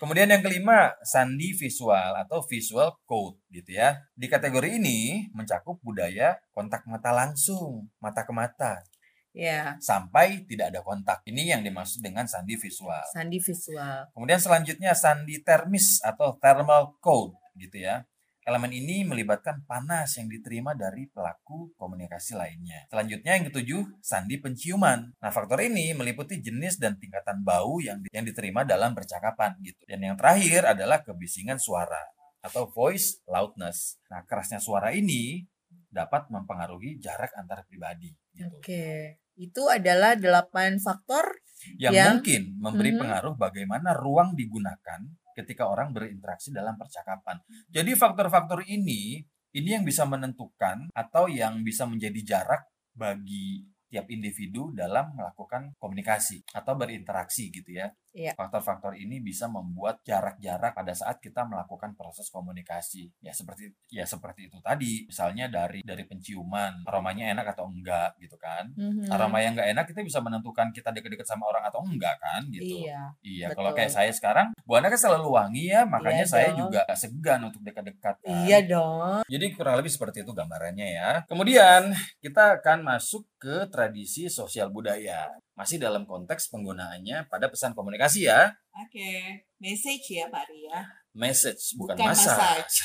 Kemudian 0.02 0.26
yang 0.26 0.42
kelima, 0.42 0.98
sandi 1.06 1.54
visual 1.54 2.18
atau 2.26 2.42
visual 2.42 2.98
code 3.06 3.38
gitu 3.54 3.78
ya. 3.78 4.02
Di 4.18 4.26
kategori 4.26 4.74
ini 4.74 5.30
mencakup 5.30 5.78
budaya 5.78 6.34
kontak 6.50 6.82
mata 6.90 7.14
langsung, 7.14 7.86
mata 8.02 8.26
ke 8.26 8.34
mata, 8.34 8.82
ya, 9.30 9.78
sampai 9.78 10.42
tidak 10.50 10.74
ada 10.74 10.82
kontak. 10.82 11.22
Ini 11.22 11.54
yang 11.54 11.62
dimaksud 11.62 12.02
dengan 12.02 12.26
sandi 12.26 12.58
visual. 12.58 13.06
sandi 13.14 13.38
visual. 13.38 14.10
Kemudian 14.10 14.42
selanjutnya 14.42 14.90
sandi 14.98 15.38
termis 15.46 16.02
atau 16.02 16.34
thermal 16.42 16.98
code 16.98 17.43
gitu 17.56 17.80
ya. 17.80 18.04
Elemen 18.44 18.76
ini 18.76 19.08
melibatkan 19.08 19.64
panas 19.64 20.20
yang 20.20 20.28
diterima 20.28 20.76
dari 20.76 21.08
pelaku 21.08 21.72
komunikasi 21.80 22.36
lainnya. 22.36 22.84
Selanjutnya 22.92 23.40
yang 23.40 23.48
ketujuh, 23.48 24.04
sandi 24.04 24.36
penciuman. 24.36 25.16
Nah, 25.16 25.32
faktor 25.32 25.64
ini 25.64 25.96
meliputi 25.96 26.44
jenis 26.44 26.76
dan 26.76 27.00
tingkatan 27.00 27.40
bau 27.40 27.80
yang 27.80 28.04
di- 28.04 28.12
yang 28.12 28.20
diterima 28.28 28.60
dalam 28.68 28.92
percakapan 28.92 29.56
gitu. 29.64 29.80
Dan 29.88 30.04
yang 30.04 30.16
terakhir 30.20 30.76
adalah 30.76 31.00
kebisingan 31.00 31.56
suara 31.56 32.04
atau 32.44 32.68
voice 32.68 33.24
loudness. 33.24 33.96
Nah, 34.12 34.20
kerasnya 34.28 34.60
suara 34.60 34.92
ini 34.92 35.40
dapat 35.88 36.28
mempengaruhi 36.28 37.00
jarak 37.00 37.32
antar 37.40 37.64
pribadi 37.64 38.12
gitu. 38.36 38.60
Oke. 38.60 39.24
Itu 39.40 39.72
adalah 39.72 40.20
8 40.20 40.76
faktor. 40.76 41.40
yang 41.80 41.96
Yang- 41.96 42.10
mungkin 42.12 42.42
memberi 42.60 42.90
Mhm. 42.92 43.00
pengaruh 43.00 43.34
bagaimana 43.40 43.96
ruang 43.96 44.36
digunakan 44.36 45.00
ketika 45.34 45.66
orang 45.66 45.90
berinteraksi 45.90 46.54
dalam 46.54 46.78
percakapan. 46.78 47.42
Jadi 47.68 47.92
faktor-faktor 47.98 48.64
ini 48.70 49.20
ini 49.54 49.68
yang 49.70 49.86
bisa 49.86 50.02
menentukan 50.06 50.90
atau 50.94 51.30
yang 51.30 51.62
bisa 51.62 51.86
menjadi 51.86 52.20
jarak 52.22 52.66
bagi 52.94 53.62
tiap 53.86 54.10
individu 54.10 54.74
dalam 54.74 55.14
melakukan 55.14 55.78
komunikasi 55.78 56.42
atau 56.50 56.74
berinteraksi 56.74 57.54
gitu 57.54 57.78
ya. 57.78 57.86
Iya. 58.14 58.32
Faktor-faktor 58.38 58.94
ini 58.94 59.18
bisa 59.18 59.50
membuat 59.50 59.98
jarak-jarak 60.06 60.70
pada 60.70 60.94
saat 60.94 61.18
kita 61.18 61.42
melakukan 61.50 61.98
proses 61.98 62.30
komunikasi. 62.30 63.10
Ya 63.18 63.34
seperti 63.34 63.74
ya 63.90 64.06
seperti 64.06 64.46
itu 64.46 64.62
tadi. 64.62 65.02
Misalnya 65.10 65.50
dari 65.50 65.82
dari 65.82 66.06
penciuman, 66.06 66.86
aromanya 66.86 67.34
enak 67.34 67.58
atau 67.58 67.66
enggak 67.66 68.14
gitu 68.22 68.38
kan. 68.38 68.70
Mhm. 68.78 69.10
Aroma 69.10 69.42
yang 69.42 69.58
nggak 69.58 69.68
enak 69.74 69.84
kita 69.90 70.06
bisa 70.06 70.22
menentukan 70.22 70.70
kita 70.70 70.94
deket-deket 70.94 71.26
sama 71.26 71.50
orang 71.50 71.66
atau 71.66 71.82
enggak 71.82 72.14
kan 72.22 72.46
gitu. 72.54 72.86
Iya. 72.86 73.18
Iya, 73.26 73.46
betul. 73.50 73.58
kalau 73.58 73.70
kayak 73.74 73.90
saya 73.90 74.12
sekarang, 74.14 74.54
Bu 74.62 74.78
Ana 74.78 74.86
kan 74.94 75.00
selalu 75.00 75.28
wangi 75.34 75.74
ya, 75.74 75.82
makanya 75.82 76.22
Iya 76.22 76.30
saya 76.30 76.48
dong. 76.54 76.70
juga 76.70 76.80
segan 76.94 77.40
untuk 77.50 77.60
dekat-dekat. 77.66 78.14
kan. 78.22 78.46
Iya 78.46 78.58
dong. 78.62 79.26
Jadi 79.26 79.46
kurang 79.58 79.74
lebih 79.82 79.90
seperti 79.90 80.22
itu 80.22 80.30
gambarannya 80.30 80.88
ya. 80.94 81.10
Kemudian 81.26 81.90
kita 82.22 82.62
akan 82.62 82.86
masuk 82.86 83.26
ke 83.42 83.66
tradisi 83.68 84.30
sosial 84.30 84.70
budaya. 84.70 85.34
Masih 85.54 85.78
dalam 85.78 86.02
konteks 86.02 86.50
penggunaannya 86.50 87.30
pada 87.30 87.46
pesan 87.46 87.78
komunikasi 87.78 88.26
ya. 88.26 88.50
Oke. 88.74 89.42
Message 89.62 90.18
ya 90.18 90.26
Pak 90.26 90.50
Ari 90.50 90.66
ya. 90.66 90.80
Message 91.14 91.78
bukan, 91.78 91.94
Bukan 91.94 92.10
masa. 92.10 92.34
massage. 92.34 92.76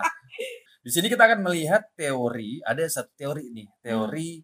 Di 0.84 0.90
sini 0.92 1.08
kita 1.08 1.24
akan 1.24 1.40
melihat 1.44 1.92
teori, 1.96 2.60
ada 2.60 2.84
satu 2.84 3.08
teori 3.16 3.48
nih, 3.52 3.68
teori 3.80 4.36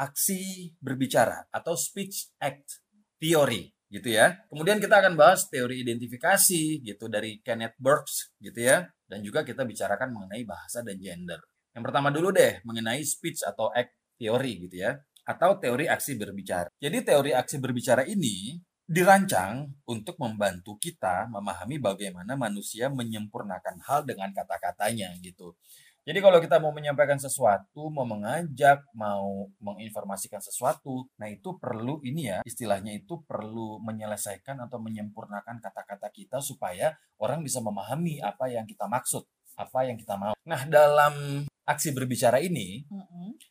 aksi 0.00 0.72
berbicara 0.80 1.52
atau 1.52 1.76
speech 1.76 2.32
act 2.40 2.80
theory 3.20 3.68
gitu 3.92 4.08
ya. 4.08 4.40
Kemudian 4.48 4.80
kita 4.80 5.04
akan 5.04 5.20
bahas 5.20 5.44
teori 5.52 5.84
identifikasi 5.84 6.80
gitu 6.80 7.12
dari 7.12 7.44
Kenneth 7.44 7.76
Burks 7.76 8.32
gitu 8.40 8.56
ya. 8.56 8.88
Dan 9.04 9.20
juga 9.20 9.44
kita 9.44 9.68
bicarakan 9.68 10.16
mengenai 10.16 10.48
bahasa 10.48 10.80
dan 10.80 10.96
gender. 10.96 11.42
Yang 11.76 11.82
pertama 11.90 12.08
dulu 12.08 12.32
deh 12.32 12.64
mengenai 12.64 13.02
speech 13.04 13.44
atau 13.44 13.68
act 13.74 13.92
theory 14.16 14.64
gitu 14.64 14.80
ya. 14.86 14.96
Atau 15.24 15.60
teori 15.60 15.86
aksi 15.86 16.16
berbicara. 16.16 16.68
Jadi 16.80 16.98
teori 17.04 17.30
aksi 17.36 17.56
berbicara 17.60 18.04
ini 18.08 18.58
dirancang 18.90 19.70
untuk 19.86 20.18
membantu 20.18 20.74
kita 20.74 21.30
memahami 21.30 21.78
bagaimana 21.78 22.34
manusia 22.34 22.90
menyempurnakan 22.90 23.78
hal 23.86 24.02
dengan 24.02 24.34
kata-katanya 24.34 25.14
gitu. 25.22 25.54
Jadi 26.00 26.18
kalau 26.18 26.42
kita 26.42 26.58
mau 26.58 26.74
menyampaikan 26.74 27.20
sesuatu, 27.20 27.86
mau 27.92 28.02
mengajak, 28.02 28.82
mau 28.96 29.46
menginformasikan 29.62 30.42
sesuatu, 30.42 31.06
nah 31.20 31.30
itu 31.30 31.54
perlu 31.60 32.02
ini 32.02 32.34
ya, 32.34 32.38
istilahnya 32.42 32.96
itu 32.96 33.22
perlu 33.28 33.78
menyelesaikan 33.84 34.58
atau 34.64 34.82
menyempurnakan 34.82 35.62
kata-kata 35.62 36.10
kita 36.10 36.42
supaya 36.42 36.98
orang 37.20 37.46
bisa 37.46 37.62
memahami 37.62 38.18
apa 38.18 38.50
yang 38.50 38.66
kita 38.66 38.90
maksud, 38.90 39.22
apa 39.54 39.86
yang 39.86 40.00
kita 40.00 40.16
mau. 40.18 40.34
Nah, 40.48 40.66
dalam 40.66 41.46
aksi 41.68 41.94
berbicara 41.94 42.40
ini, 42.42 42.82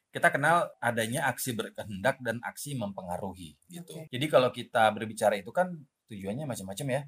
kita 0.10 0.34
kenal 0.34 0.66
adanya 0.82 1.30
aksi 1.30 1.54
berkehendak 1.54 2.18
dan 2.26 2.42
aksi 2.42 2.74
mempengaruhi 2.74 3.54
gitu. 3.70 3.94
Oke. 3.94 4.10
Jadi 4.10 4.26
kalau 4.26 4.50
kita 4.50 4.90
berbicara 4.90 5.38
itu 5.38 5.54
kan 5.54 5.70
tujuannya 6.10 6.50
macam-macam 6.50 6.88
ya. 6.90 7.02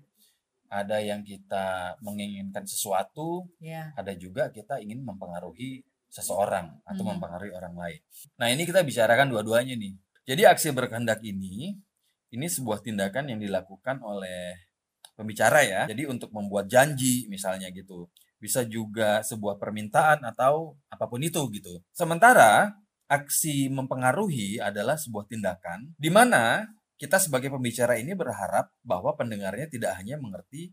Ada 0.71 1.03
yang 1.03 1.19
kita 1.27 1.99
menginginkan 1.99 2.63
sesuatu, 2.63 3.43
Ya. 3.59 3.91
ada 3.99 4.15
juga 4.15 4.47
kita 4.47 4.79
ingin 4.79 5.03
mempengaruhi 5.03 5.83
seseorang 6.07 6.79
atau 6.87 7.03
Hmm. 7.03 7.17
mempengaruhi 7.17 7.51
orang 7.51 7.75
lain. 7.75 7.99
Nah, 8.39 8.47
ini 8.47 8.63
kita 8.63 8.79
bicarakan 8.83 9.31
dua-duanya 9.31 9.75
nih. 9.75 9.95
Jadi 10.27 10.41
aksi 10.47 10.71
berkehendak 10.71 11.19
ini 11.23 11.75
ini 12.31 12.47
sebuah 12.47 12.79
tindakan 12.79 13.35
yang 13.35 13.39
dilakukan 13.43 13.99
oleh 13.99 14.55
pembicara 15.19 15.59
ya. 15.67 15.81
Jadi 15.91 16.07
untuk 16.07 16.31
membuat 16.31 16.71
janji 16.71 17.27
misalnya 17.27 17.67
gitu. 17.75 18.07
Bisa 18.39 18.63
juga 18.63 19.19
sebuah 19.21 19.59
permintaan 19.59 20.23
atau 20.23 20.79
apa 20.87 21.05
pun 21.11 21.19
itu 21.19 21.41
gitu. 21.51 21.83
Sementara 21.91 22.71
aksi 23.11 23.67
mempengaruhi 23.67 24.63
adalah 24.63 24.95
sebuah 24.95 25.27
tindakan 25.27 25.91
di 25.99 26.07
mana 26.07 26.63
kita 26.95 27.19
sebagai 27.19 27.51
pembicara 27.51 27.99
ini 27.99 28.15
berharap 28.15 28.71
bahwa 28.85 29.11
pendengarnya 29.19 29.67
tidak 29.67 29.99
hanya 29.99 30.15
mengerti 30.15 30.71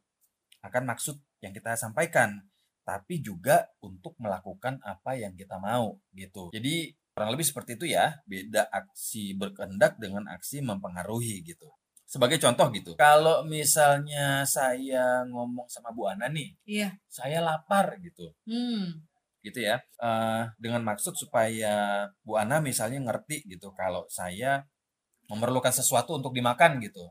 akan 0.60 0.92
maksud 0.92 1.16
yang 1.40 1.56
kita 1.56 1.72
sampaikan, 1.78 2.44
tapi 2.84 3.24
juga 3.24 3.64
untuk 3.80 4.12
melakukan 4.20 4.76
apa 4.84 5.16
yang 5.16 5.32
kita 5.34 5.56
mau 5.56 5.96
gitu. 6.12 6.52
Jadi 6.52 6.92
kurang 7.16 7.32
lebih 7.32 7.46
seperti 7.48 7.80
itu 7.80 7.90
ya, 7.96 8.12
beda 8.28 8.68
aksi 8.68 9.34
berkehendak 9.40 9.96
dengan 9.96 10.28
aksi 10.28 10.60
mempengaruhi 10.60 11.42
gitu. 11.48 11.66
Sebagai 12.08 12.40
contoh 12.40 12.72
gitu, 12.72 12.92
kalau 12.96 13.44
misalnya 13.44 14.44
saya 14.48 15.24
ngomong 15.28 15.68
sama 15.68 15.92
Bu 15.92 16.08
Ana 16.08 16.28
nih, 16.32 16.56
Iya. 16.64 16.96
saya 17.08 17.40
lapar 17.44 18.00
gitu 18.00 18.32
Hmm. 18.48 19.04
Gitu 19.48 19.64
ya. 19.64 19.80
Eh, 20.00 20.42
dengan 20.60 20.84
maksud 20.84 21.16
supaya 21.16 22.06
Bu 22.22 22.36
Ana 22.36 22.60
misalnya 22.60 23.00
ngerti 23.02 23.48
gitu 23.48 23.72
kalau 23.72 24.04
saya 24.12 24.62
memerlukan 25.28 25.72
sesuatu 25.72 26.16
untuk 26.16 26.32
dimakan 26.32 26.80
gitu. 26.80 27.04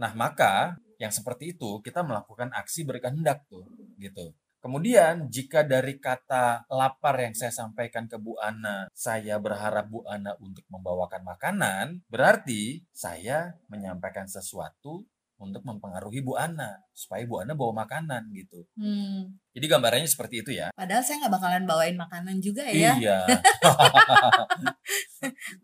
Nah 0.00 0.12
maka 0.16 0.76
yang 0.96 1.12
seperti 1.12 1.56
itu 1.56 1.82
kita 1.84 2.06
melakukan 2.06 2.52
aksi 2.54 2.86
berkehendak 2.88 3.44
tuh 3.50 3.66
gitu. 4.00 4.32
Kemudian 4.62 5.26
jika 5.26 5.66
dari 5.66 5.98
kata 5.98 6.70
lapar 6.70 7.18
yang 7.18 7.34
saya 7.34 7.50
sampaikan 7.50 8.06
ke 8.06 8.14
Bu 8.14 8.38
Ana 8.38 8.86
saya 8.94 9.42
berharap 9.42 9.90
Bu 9.90 10.06
Ana 10.06 10.38
untuk 10.38 10.62
membawakan 10.70 11.26
makanan 11.26 12.06
berarti 12.06 12.86
saya 12.94 13.58
menyampaikan 13.66 14.30
sesuatu 14.30 15.02
untuk 15.42 15.66
mempengaruhi 15.66 16.22
Bu 16.22 16.38
Ana 16.38 16.78
supaya 16.94 17.26
Bu 17.26 17.42
Ana 17.42 17.58
bawa 17.58 17.82
makanan 17.82 18.30
gitu 18.30 18.62
Hmm. 18.78 19.34
jadi 19.50 19.66
gambarannya 19.66 20.06
seperti 20.06 20.46
itu 20.46 20.54
ya 20.54 20.70
Padahal 20.72 21.02
saya 21.02 21.26
nggak 21.26 21.34
bakalan 21.34 21.64
bawain 21.66 21.98
makanan 21.98 22.38
juga 22.38 22.64
ya. 22.70 22.94
Iya. 22.96 23.18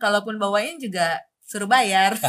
Kalaupun 0.03 0.37
bawain 0.37 0.77
juga 0.79 1.19
suruh 1.43 1.71
bayar. 1.71 2.19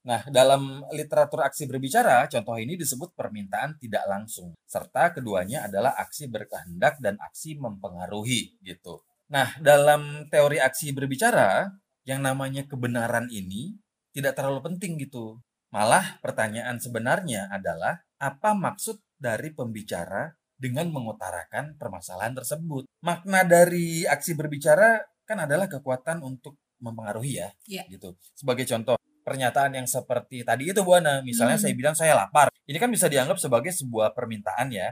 Nah, 0.00 0.24
dalam 0.32 0.80
literatur 0.96 1.44
aksi 1.44 1.68
berbicara, 1.68 2.24
contoh 2.24 2.56
ini 2.56 2.72
disebut 2.72 3.12
permintaan 3.12 3.76
tidak 3.76 4.00
langsung. 4.08 4.56
Serta 4.64 5.12
keduanya 5.12 5.68
adalah 5.68 5.92
aksi 5.92 6.32
berkehendak 6.32 6.96
dan 7.04 7.20
aksi 7.20 7.60
mempengaruhi 7.60 8.56
gitu. 8.64 9.04
Nah, 9.28 9.52
dalam 9.60 10.24
teori 10.32 10.56
aksi 10.56 10.96
berbicara, 10.96 11.68
yang 12.08 12.24
namanya 12.24 12.64
kebenaran 12.64 13.28
ini 13.28 13.76
tidak 14.16 14.40
terlalu 14.40 14.72
penting 14.72 14.96
gitu. 15.04 15.36
Malah 15.70 16.18
pertanyaan 16.18 16.82
sebenarnya 16.82 17.46
adalah 17.50 18.02
apa 18.18 18.50
maksud 18.58 18.98
dari 19.14 19.54
pembicara 19.54 20.28
dengan 20.58 20.90
mengutarakan 20.92 21.78
permasalahan 21.78 22.34
tersebut. 22.36 22.90
Makna 23.00 23.46
dari 23.46 24.02
aksi 24.04 24.34
berbicara 24.34 25.00
kan 25.24 25.46
adalah 25.46 25.70
kekuatan 25.70 26.20
untuk 26.26 26.58
mempengaruhi 26.82 27.38
ya, 27.38 27.48
Iya. 27.70 27.86
gitu. 27.86 28.18
Sebagai 28.34 28.66
contoh, 28.66 28.96
pernyataan 29.22 29.78
yang 29.78 29.86
seperti 29.86 30.42
tadi 30.42 30.72
itu 30.74 30.82
Bu 30.82 30.98
Ana, 30.98 31.22
misalnya 31.22 31.54
Hmm. 31.54 31.64
saya 31.70 31.74
bilang 31.76 31.94
saya 31.94 32.12
lapar. 32.18 32.50
Ini 32.66 32.76
kan 32.82 32.90
bisa 32.90 33.06
dianggap 33.06 33.38
sebagai 33.38 33.70
sebuah 33.70 34.12
permintaan 34.16 34.74
ya. 34.74 34.90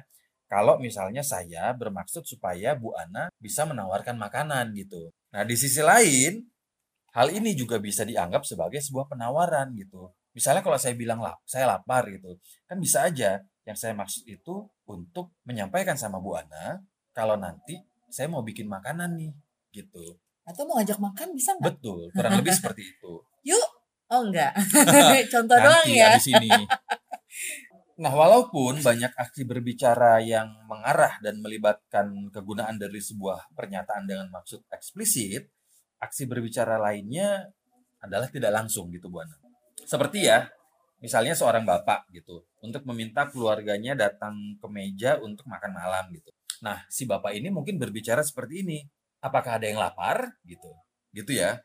Kalau 0.48 0.80
misalnya 0.80 1.20
saya 1.20 1.74
bermaksud 1.76 2.24
supaya 2.24 2.72
Bu 2.78 2.94
Ana 2.96 3.28
bisa 3.36 3.66
menawarkan 3.68 4.16
makanan 4.16 4.72
gitu. 4.78 5.12
Nah, 5.34 5.44
di 5.44 5.56
sisi 5.58 5.84
lain, 5.84 6.48
hal 7.12 7.28
ini 7.34 7.52
juga 7.52 7.76
bisa 7.82 8.04
dianggap 8.06 8.46
sebagai 8.48 8.80
sebuah 8.80 9.10
penawaran 9.12 9.74
gitu. 9.76 10.08
Misalnya 10.38 10.62
kalau 10.62 10.78
saya 10.78 10.94
bilang 10.94 11.18
lap, 11.18 11.42
saya 11.42 11.66
lapar 11.66 12.06
gitu, 12.06 12.38
kan 12.70 12.78
bisa 12.78 13.02
aja 13.10 13.42
yang 13.66 13.74
saya 13.74 13.90
maksud 13.98 14.22
itu 14.30 14.70
untuk 14.86 15.34
menyampaikan 15.42 15.98
sama 15.98 16.22
Bu 16.22 16.38
Ana 16.38 16.78
kalau 17.10 17.34
nanti 17.34 17.82
saya 18.06 18.30
mau 18.30 18.46
bikin 18.46 18.70
makanan 18.70 19.18
nih 19.18 19.34
gitu. 19.74 20.14
Atau 20.46 20.62
mau 20.64 20.78
ngajak 20.78 21.02
makan 21.02 21.34
bisa 21.34 21.58
nggak? 21.58 21.74
Betul, 21.74 22.14
kurang 22.14 22.38
lebih 22.38 22.54
seperti 22.54 22.86
itu. 22.86 23.18
Oh 24.08 24.24
enggak. 24.24 24.56
Contoh 25.32 25.56
doang 25.60 25.84
Nanti 25.84 26.00
ya. 26.00 26.16
abis 26.16 26.32
ini. 26.32 26.48
Nah, 28.00 28.12
walaupun 28.14 28.80
banyak 28.80 29.12
aksi 29.12 29.44
berbicara 29.44 30.22
yang 30.24 30.48
mengarah 30.64 31.20
dan 31.20 31.42
melibatkan 31.44 32.32
kegunaan 32.32 32.80
dari 32.80 33.02
sebuah 33.02 33.52
pernyataan 33.52 34.08
dengan 34.08 34.32
maksud 34.32 34.64
eksplisit, 34.72 35.50
aksi 36.00 36.24
berbicara 36.24 36.80
lainnya 36.80 37.52
adalah 38.00 38.30
tidak 38.30 38.54
langsung 38.54 38.88
gitu, 38.94 39.10
Bu 39.10 39.20
Ana. 39.20 39.36
Seperti 39.88 40.28
ya, 40.28 40.44
misalnya 41.00 41.32
seorang 41.32 41.64
bapak 41.64 42.12
gitu, 42.12 42.44
untuk 42.60 42.84
meminta 42.92 43.24
keluarganya 43.24 43.96
datang 43.96 44.36
ke 44.60 44.68
meja 44.68 45.16
untuk 45.16 45.48
makan 45.48 45.72
malam 45.72 46.12
gitu. 46.12 46.28
Nah, 46.60 46.84
si 46.92 47.08
bapak 47.08 47.32
ini 47.32 47.48
mungkin 47.48 47.80
berbicara 47.80 48.20
seperti 48.20 48.68
ini, 48.68 48.78
apakah 49.24 49.56
ada 49.56 49.64
yang 49.64 49.80
lapar 49.80 50.36
gitu. 50.44 50.68
Gitu 51.16 51.40
ya. 51.40 51.56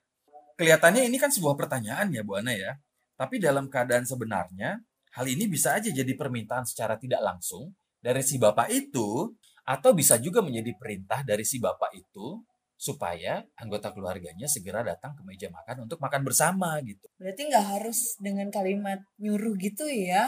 Kelihatannya 0.55 1.03
ini 1.03 1.19
kan 1.19 1.35
sebuah 1.35 1.59
pertanyaan 1.59 2.15
ya, 2.15 2.23
Bu 2.23 2.39
Ana 2.39 2.55
ya. 2.55 2.79
Tapi 3.19 3.43
dalam 3.43 3.67
keadaan 3.67 4.07
sebenarnya, 4.07 4.79
hal 5.19 5.25
ini 5.27 5.51
bisa 5.51 5.75
aja 5.75 5.91
jadi 5.91 6.13
permintaan 6.15 6.63
secara 6.63 6.95
tidak 6.95 7.19
langsung 7.19 7.75
dari 7.99 8.23
si 8.23 8.39
bapak 8.39 8.71
itu, 8.71 9.35
atau 9.67 9.91
bisa 9.91 10.15
juga 10.15 10.39
menjadi 10.39 10.71
perintah 10.79 11.27
dari 11.27 11.43
si 11.43 11.59
bapak 11.59 11.91
itu 11.91 12.39
supaya 12.83 13.47
anggota 13.55 13.95
keluarganya 13.95 14.43
segera 14.43 14.83
datang 14.83 15.15
ke 15.15 15.23
meja 15.23 15.47
makan 15.47 15.87
untuk 15.87 16.03
makan 16.03 16.27
bersama 16.27 16.75
gitu. 16.83 17.07
Berarti 17.15 17.47
nggak 17.47 17.67
harus 17.79 18.19
dengan 18.19 18.51
kalimat 18.51 18.99
nyuruh 19.15 19.55
gitu 19.55 19.87
ya. 19.87 20.27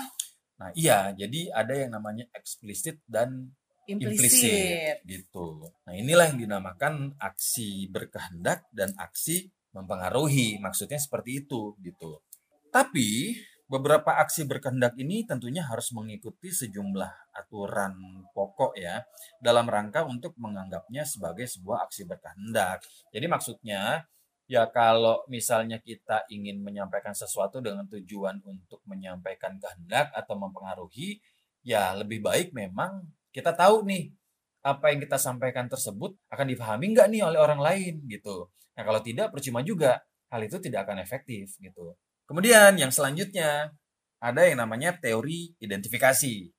Nah, 0.56 0.72
iya, 0.72 1.12
jadi 1.12 1.52
ada 1.52 1.76
yang 1.76 1.92
namanya 2.00 2.24
eksplisit 2.32 3.04
dan 3.04 3.52
Implisit. 3.86 5.04
gitu. 5.06 5.68
Nah, 5.86 5.94
inilah 5.94 6.32
yang 6.32 6.40
dinamakan 6.42 7.14
aksi 7.22 7.92
berkehendak 7.92 8.66
dan 8.74 8.96
aksi 8.98 9.52
mempengaruhi. 9.76 10.58
Maksudnya 10.58 10.98
seperti 10.98 11.46
itu 11.46 11.76
gitu. 11.84 12.24
Tapi 12.72 13.36
beberapa 13.66 14.22
aksi 14.22 14.46
berkehendak 14.46 14.94
ini 15.02 15.26
tentunya 15.26 15.66
harus 15.66 15.90
mengikuti 15.90 16.54
sejumlah 16.54 17.34
aturan 17.34 18.26
pokok 18.30 18.78
ya 18.78 19.02
dalam 19.42 19.66
rangka 19.66 20.06
untuk 20.06 20.38
menganggapnya 20.38 21.02
sebagai 21.02 21.50
sebuah 21.50 21.90
aksi 21.90 22.06
berkehendak. 22.06 22.86
Jadi 23.10 23.26
maksudnya 23.26 24.06
ya 24.46 24.70
kalau 24.70 25.26
misalnya 25.26 25.82
kita 25.82 26.30
ingin 26.30 26.62
menyampaikan 26.62 27.18
sesuatu 27.18 27.58
dengan 27.58 27.90
tujuan 27.90 28.38
untuk 28.46 28.86
menyampaikan 28.86 29.58
kehendak 29.58 30.14
atau 30.14 30.38
mempengaruhi, 30.38 31.18
ya 31.66 31.98
lebih 31.98 32.22
baik 32.22 32.54
memang 32.54 33.02
kita 33.34 33.50
tahu 33.58 33.82
nih 33.90 34.14
apa 34.62 34.94
yang 34.94 35.02
kita 35.02 35.18
sampaikan 35.18 35.66
tersebut 35.66 36.14
akan 36.30 36.46
dipahami 36.54 36.94
nggak 36.94 37.08
nih 37.10 37.22
oleh 37.26 37.40
orang 37.42 37.62
lain 37.62 38.06
gitu. 38.06 38.50
Nah 38.78 38.84
kalau 38.86 39.02
tidak 39.02 39.34
percuma 39.34 39.66
juga 39.66 40.02
hal 40.30 40.42
itu 40.46 40.58
tidak 40.62 40.86
akan 40.86 41.02
efektif 41.02 41.58
gitu. 41.58 41.98
Kemudian 42.26 42.78
yang 42.82 42.90
selanjutnya 42.90 43.70
ada 44.18 44.42
yang 44.42 44.58
namanya 44.62 44.98
teori 44.98 45.54
identifikasi 45.62 46.50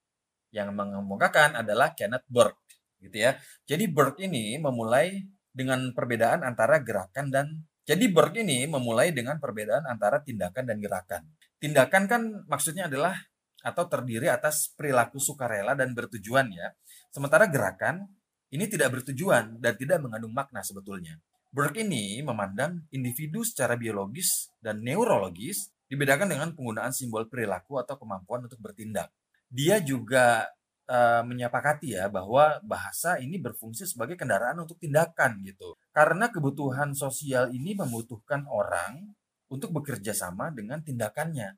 yang 0.55 0.71
mengemukakan 0.73 1.59
adalah 1.59 1.93
Kenneth 1.99 2.27
Burke 2.31 2.63
gitu 3.03 3.17
ya. 3.27 3.37
Jadi 3.67 3.91
Burke 3.91 4.25
ini 4.31 4.57
memulai 4.57 5.27
dengan 5.51 5.91
perbedaan 5.93 6.47
antara 6.47 6.79
gerakan 6.81 7.29
dan 7.29 7.47
jadi 7.87 8.11
Burke 8.11 8.43
ini 8.43 8.67
memulai 8.67 9.15
dengan 9.15 9.39
perbedaan 9.39 9.87
antara 9.87 10.19
tindakan 10.23 10.67
dan 10.67 10.79
gerakan. 10.83 11.23
Tindakan 11.63 12.03
kan 12.11 12.23
maksudnya 12.51 12.91
adalah 12.91 13.15
atau 13.63 13.87
terdiri 13.91 14.31
atas 14.31 14.71
perilaku 14.75 15.19
sukarela 15.19 15.75
dan 15.75 15.95
bertujuan 15.95 16.51
ya. 16.51 16.71
Sementara 17.11 17.51
gerakan 17.51 18.07
ini 18.55 18.71
tidak 18.71 18.95
bertujuan 18.95 19.59
dan 19.59 19.75
tidak 19.75 19.99
mengandung 20.03 20.31
makna 20.31 20.63
sebetulnya. 20.63 21.19
Burke 21.57 21.89
ini 21.89 22.21
memandang 22.21 22.85
individu 22.93 23.41
secara 23.41 23.81
biologis 23.81 24.53
dan 24.61 24.85
neurologis 24.85 25.73
dibedakan 25.89 26.29
dengan 26.37 26.53
penggunaan 26.53 26.93
simbol 26.93 27.25
perilaku 27.33 27.81
atau 27.81 27.97
kemampuan 27.97 28.45
untuk 28.45 28.61
bertindak. 28.61 29.09
Dia 29.49 29.81
juga 29.81 30.45
uh, 30.85 31.25
menyepakati 31.25 31.97
ya 31.97 32.13
bahwa 32.13 32.61
bahasa 32.61 33.17
ini 33.17 33.41
berfungsi 33.41 33.89
sebagai 33.89 34.21
kendaraan 34.21 34.61
untuk 34.61 34.77
tindakan 34.77 35.41
gitu. 35.49 35.81
Karena 35.97 36.29
kebutuhan 36.29 36.93
sosial 36.93 37.49
ini 37.49 37.73
membutuhkan 37.73 38.45
orang 38.53 39.17
untuk 39.49 39.73
bekerja 39.73 40.13
sama 40.13 40.53
dengan 40.53 40.85
tindakannya. 40.85 41.57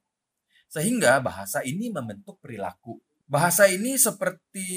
Sehingga 0.70 1.18
bahasa 1.18 1.66
ini 1.66 1.90
membentuk 1.90 2.38
perilaku. 2.38 3.02
Bahasa 3.26 3.66
ini 3.66 3.98
seperti 3.98 4.70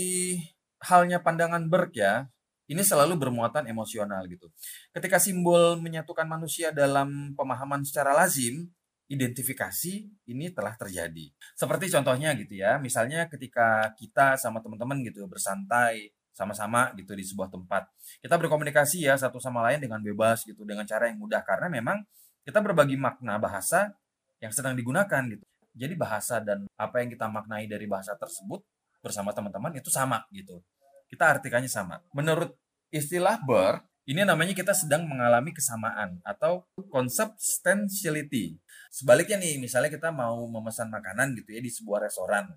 halnya 0.82 1.22
pandangan 1.22 1.70
Burke 1.70 2.02
ya, 2.02 2.26
ini 2.72 2.80
selalu 2.88 3.20
bermuatan 3.20 3.68
emosional 3.68 4.24
gitu. 4.32 4.48
Ketika 4.96 5.20
simbol 5.20 5.76
menyatukan 5.84 6.24
manusia 6.24 6.72
dalam 6.72 7.36
pemahaman 7.36 7.84
secara 7.84 8.16
lazim, 8.16 8.72
identifikasi 9.12 10.08
ini 10.32 10.56
telah 10.56 10.80
terjadi. 10.80 11.36
Seperti 11.52 11.92
contohnya 11.92 12.32
gitu 12.40 12.56
ya, 12.56 12.80
misalnya 12.80 13.28
ketika 13.28 13.92
kita 14.00 14.40
sama 14.40 14.64
teman-teman 14.64 15.04
gitu 15.04 15.28
bersantai 15.28 16.16
sama-sama 16.32 16.96
gitu 16.96 17.12
di 17.12 17.28
sebuah 17.28 17.52
tempat. 17.52 17.92
Kita 18.24 18.40
berkomunikasi 18.40 19.04
ya 19.04 19.20
satu 19.20 19.44
sama 19.44 19.68
lain 19.68 19.84
dengan 19.84 20.00
bebas 20.00 20.48
gitu, 20.48 20.64
dengan 20.64 20.88
cara 20.88 21.12
yang 21.12 21.20
mudah 21.20 21.44
karena 21.44 21.68
memang 21.68 22.00
kita 22.48 22.64
berbagi 22.64 22.96
makna 22.96 23.36
bahasa 23.36 23.92
yang 24.40 24.56
sedang 24.56 24.80
digunakan 24.80 25.28
gitu. 25.28 25.44
Jadi 25.76 25.94
bahasa 26.00 26.40
dan 26.40 26.64
apa 26.80 27.04
yang 27.04 27.12
kita 27.12 27.28
maknai 27.28 27.68
dari 27.68 27.84
bahasa 27.84 28.16
tersebut 28.16 28.64
bersama 29.04 29.36
teman-teman 29.36 29.76
itu 29.76 29.92
sama 29.92 30.24
gitu. 30.32 30.64
Kita 31.12 31.36
artikannya 31.36 31.68
sama. 31.68 32.00
Menurut 32.16 32.56
istilah 32.88 33.44
Burke, 33.44 33.84
ini 34.08 34.24
namanya 34.24 34.56
kita 34.56 34.72
sedang 34.72 35.06
mengalami 35.06 35.52
kesamaan 35.52 36.24
atau 36.24 36.64
consubstantiality. 36.88 38.58
Sebaliknya 38.88 39.38
nih, 39.38 39.60
misalnya 39.60 39.92
kita 39.92 40.10
mau 40.10 40.48
memesan 40.48 40.88
makanan 40.88 41.36
gitu 41.36 41.52
ya 41.52 41.62
di 41.62 41.68
sebuah 41.68 42.08
restoran. 42.08 42.48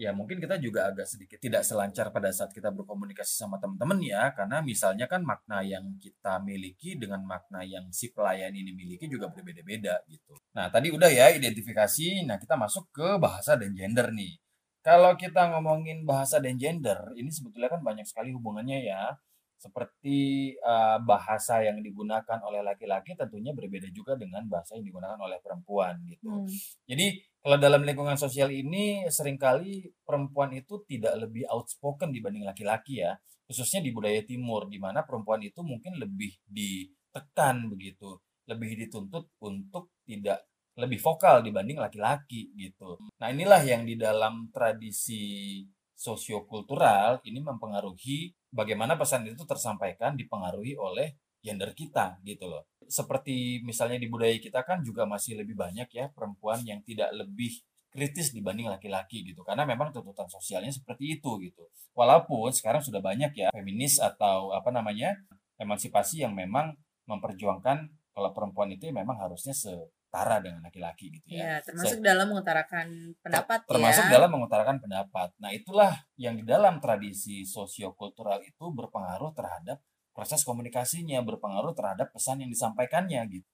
Ya 0.00 0.10
mungkin 0.10 0.40
kita 0.40 0.56
juga 0.56 0.88
agak 0.88 1.04
sedikit 1.04 1.36
tidak 1.36 1.62
selancar 1.68 2.08
pada 2.10 2.32
saat 2.32 2.50
kita 2.50 2.72
berkomunikasi 2.72 3.38
sama 3.38 3.60
teman-teman 3.60 4.00
ya. 4.00 4.32
Karena 4.32 4.64
misalnya 4.64 5.04
kan 5.08 5.20
makna 5.24 5.60
yang 5.60 5.84
kita 6.00 6.40
miliki 6.40 6.96
dengan 6.96 7.22
makna 7.24 7.60
yang 7.62 7.86
si 7.92 8.12
pelayan 8.12 8.52
ini 8.56 8.72
miliki 8.72 9.06
juga 9.06 9.28
berbeda-beda 9.28 10.00
gitu. 10.08 10.32
Nah 10.56 10.72
tadi 10.72 10.90
udah 10.90 11.10
ya 11.12 11.30
identifikasi, 11.32 12.24
nah 12.24 12.40
kita 12.40 12.56
masuk 12.56 12.88
ke 12.92 13.20
bahasa 13.20 13.54
dan 13.54 13.72
gender 13.76 14.10
nih. 14.10 14.38
Kalau 14.82 15.14
kita 15.14 15.54
ngomongin 15.54 16.02
bahasa 16.02 16.42
dan 16.42 16.58
gender, 16.58 16.98
ini 17.14 17.30
sebetulnya 17.30 17.70
kan 17.70 17.86
banyak 17.86 18.02
sekali 18.02 18.34
hubungannya 18.34 18.82
ya 18.82 19.14
seperti 19.62 20.50
uh, 20.58 20.98
bahasa 21.06 21.62
yang 21.62 21.78
digunakan 21.78 22.42
oleh 22.42 22.66
laki-laki 22.66 23.14
tentunya 23.14 23.54
berbeda 23.54 23.86
juga 23.94 24.18
dengan 24.18 24.42
bahasa 24.50 24.74
yang 24.74 24.82
digunakan 24.82 25.14
oleh 25.22 25.38
perempuan 25.38 26.02
gitu. 26.10 26.42
Hmm. 26.42 26.50
Jadi 26.90 27.22
kalau 27.38 27.62
dalam 27.62 27.86
lingkungan 27.86 28.18
sosial 28.18 28.50
ini 28.50 29.06
sering 29.06 29.38
kali 29.38 29.86
perempuan 30.02 30.50
itu 30.58 30.82
tidak 30.90 31.14
lebih 31.14 31.46
outspoken 31.46 32.10
dibanding 32.10 32.42
laki-laki 32.42 33.06
ya, 33.06 33.14
khususnya 33.46 33.86
di 33.86 33.94
budaya 33.94 34.26
timur 34.26 34.66
di 34.66 34.82
mana 34.82 35.06
perempuan 35.06 35.38
itu 35.46 35.62
mungkin 35.62 35.94
lebih 35.94 36.42
ditekan 36.42 37.70
begitu, 37.70 38.18
lebih 38.50 38.74
dituntut 38.82 39.30
untuk 39.46 39.94
tidak 40.02 40.42
lebih 40.78 40.98
vokal 41.00 41.44
dibanding 41.44 41.76
laki-laki 41.76 42.52
gitu. 42.56 42.96
Nah, 43.20 43.28
inilah 43.28 43.60
yang 43.60 43.84
di 43.84 44.00
dalam 44.00 44.48
tradisi 44.48 45.60
sosiokultural 45.92 47.22
ini 47.28 47.38
mempengaruhi 47.44 48.34
bagaimana 48.50 48.98
pesan 48.98 49.28
itu 49.28 49.44
tersampaikan 49.46 50.18
dipengaruhi 50.18 50.74
oleh 50.74 51.14
gender 51.42 51.70
kita 51.74 52.18
gitu 52.26 52.50
loh. 52.50 52.66
Seperti 52.86 53.62
misalnya 53.62 53.98
di 53.98 54.10
budaya 54.10 54.34
kita 54.38 54.66
kan 54.66 54.82
juga 54.82 55.06
masih 55.06 55.38
lebih 55.38 55.54
banyak 55.54 55.86
ya 55.90 56.10
perempuan 56.10 56.62
yang 56.66 56.82
tidak 56.82 57.14
lebih 57.14 57.62
kritis 57.92 58.32
dibanding 58.32 58.72
laki-laki 58.72 59.20
gitu 59.20 59.44
karena 59.44 59.68
memang 59.68 59.92
tuntutan 59.92 60.24
sosialnya 60.26 60.72
seperti 60.72 61.20
itu 61.20 61.38
gitu. 61.44 61.68
Walaupun 61.92 62.50
sekarang 62.50 62.80
sudah 62.80 63.04
banyak 63.04 63.36
ya 63.36 63.48
feminis 63.52 64.00
atau 64.00 64.50
apa 64.56 64.72
namanya 64.72 65.12
emansipasi 65.60 66.24
yang 66.24 66.32
memang 66.32 66.72
memperjuangkan 67.04 67.92
kalau 68.16 68.30
perempuan 68.32 68.72
itu 68.72 68.88
memang 68.88 69.20
harusnya 69.20 69.52
se 69.52 69.70
setara 70.12 70.44
dengan 70.44 70.60
laki-laki 70.60 71.08
gitu 71.08 71.24
ya. 71.32 71.40
Iya, 71.40 71.54
termasuk 71.64 72.04
dalam 72.04 72.28
mengutarakan 72.28 73.16
pendapat 73.24 73.64
ter 73.64 73.72
termasuk 73.72 74.04
ya. 74.04 74.10
dalam 74.12 74.28
mengutarakan 74.28 74.76
pendapat. 74.76 75.32
Nah, 75.40 75.48
itulah 75.56 76.04
yang 76.20 76.36
di 76.36 76.44
dalam 76.44 76.84
tradisi 76.84 77.48
sosiokultural 77.48 78.44
itu 78.44 78.60
berpengaruh 78.76 79.32
terhadap 79.32 79.80
proses 80.12 80.44
komunikasinya, 80.44 81.24
berpengaruh 81.24 81.72
terhadap 81.72 82.12
pesan 82.12 82.44
yang 82.44 82.52
disampaikannya 82.52 83.24
gitu. 83.32 83.48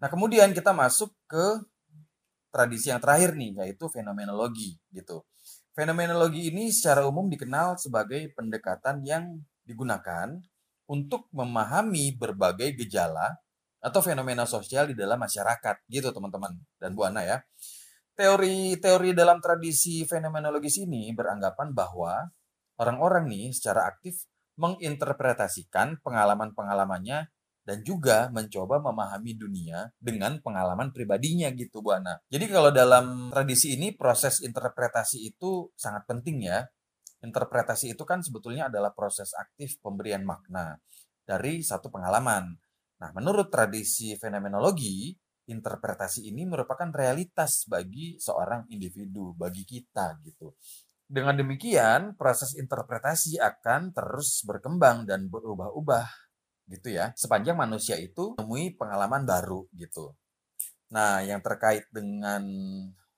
Nah, 0.00 0.08
kemudian 0.08 0.56
kita 0.56 0.72
masuk 0.72 1.12
ke 1.28 1.60
tradisi 2.48 2.88
yang 2.88 3.04
terakhir 3.04 3.36
nih, 3.36 3.52
yaitu 3.60 3.92
fenomenologi 3.92 4.80
gitu. 4.96 5.20
Fenomenologi 5.76 6.48
ini 6.48 6.72
secara 6.72 7.04
umum 7.04 7.28
dikenal 7.28 7.76
sebagai 7.76 8.32
pendekatan 8.32 9.04
yang 9.04 9.36
digunakan 9.68 10.32
untuk 10.88 11.28
memahami 11.36 12.16
berbagai 12.16 12.72
gejala 12.72 13.36
atau 13.78 14.00
fenomena 14.02 14.42
sosial 14.44 14.90
di 14.90 14.94
dalam 14.98 15.18
masyarakat 15.18 15.86
gitu 15.86 16.10
teman-teman 16.10 16.58
dan 16.82 16.94
Bu 16.94 17.06
Ana 17.06 17.22
ya. 17.22 17.38
Teori-teori 18.18 19.14
dalam 19.14 19.38
tradisi 19.38 20.02
fenomenologis 20.02 20.82
ini 20.82 21.14
beranggapan 21.14 21.70
bahwa 21.70 22.26
orang-orang 22.82 23.30
nih 23.30 23.54
secara 23.54 23.86
aktif 23.86 24.26
menginterpretasikan 24.58 26.02
pengalaman-pengalamannya 26.02 27.30
dan 27.62 27.84
juga 27.84 28.32
mencoba 28.32 28.80
memahami 28.80 29.36
dunia 29.36 29.92
dengan 30.00 30.40
pengalaman 30.40 30.90
pribadinya 30.90 31.52
gitu 31.54 31.84
Bu 31.84 31.94
Ana. 31.94 32.16
Jadi 32.32 32.48
kalau 32.48 32.72
dalam 32.74 33.28
tradisi 33.28 33.76
ini 33.76 33.94
proses 33.94 34.40
interpretasi 34.40 35.28
itu 35.28 35.68
sangat 35.76 36.08
penting 36.08 36.48
ya. 36.48 36.64
Interpretasi 37.20 37.92
itu 37.92 38.02
kan 38.08 38.24
sebetulnya 38.24 38.72
adalah 38.72 38.96
proses 38.96 39.36
aktif 39.36 39.76
pemberian 39.84 40.24
makna 40.24 40.80
dari 41.28 41.60
satu 41.60 41.92
pengalaman 41.92 42.56
Nah, 42.98 43.10
menurut 43.14 43.46
tradisi 43.48 44.18
fenomenologi, 44.18 45.14
interpretasi 45.48 46.28
ini 46.28 46.44
merupakan 46.44 46.90
realitas 46.92 47.64
bagi 47.64 48.20
seorang 48.20 48.68
individu, 48.68 49.32
bagi 49.38 49.64
kita 49.64 50.18
gitu. 50.26 50.54
Dengan 51.08 51.40
demikian, 51.40 52.18
proses 52.20 52.52
interpretasi 52.58 53.40
akan 53.40 53.96
terus 53.96 54.44
berkembang 54.44 55.08
dan 55.08 55.30
berubah-ubah 55.32 56.04
gitu 56.68 56.92
ya, 56.92 57.16
sepanjang 57.16 57.56
manusia 57.56 57.96
itu 57.96 58.36
menemui 58.36 58.76
pengalaman 58.76 59.24
baru 59.24 59.64
gitu. 59.72 60.12
Nah, 60.92 61.24
yang 61.24 61.40
terkait 61.40 61.88
dengan 61.88 62.44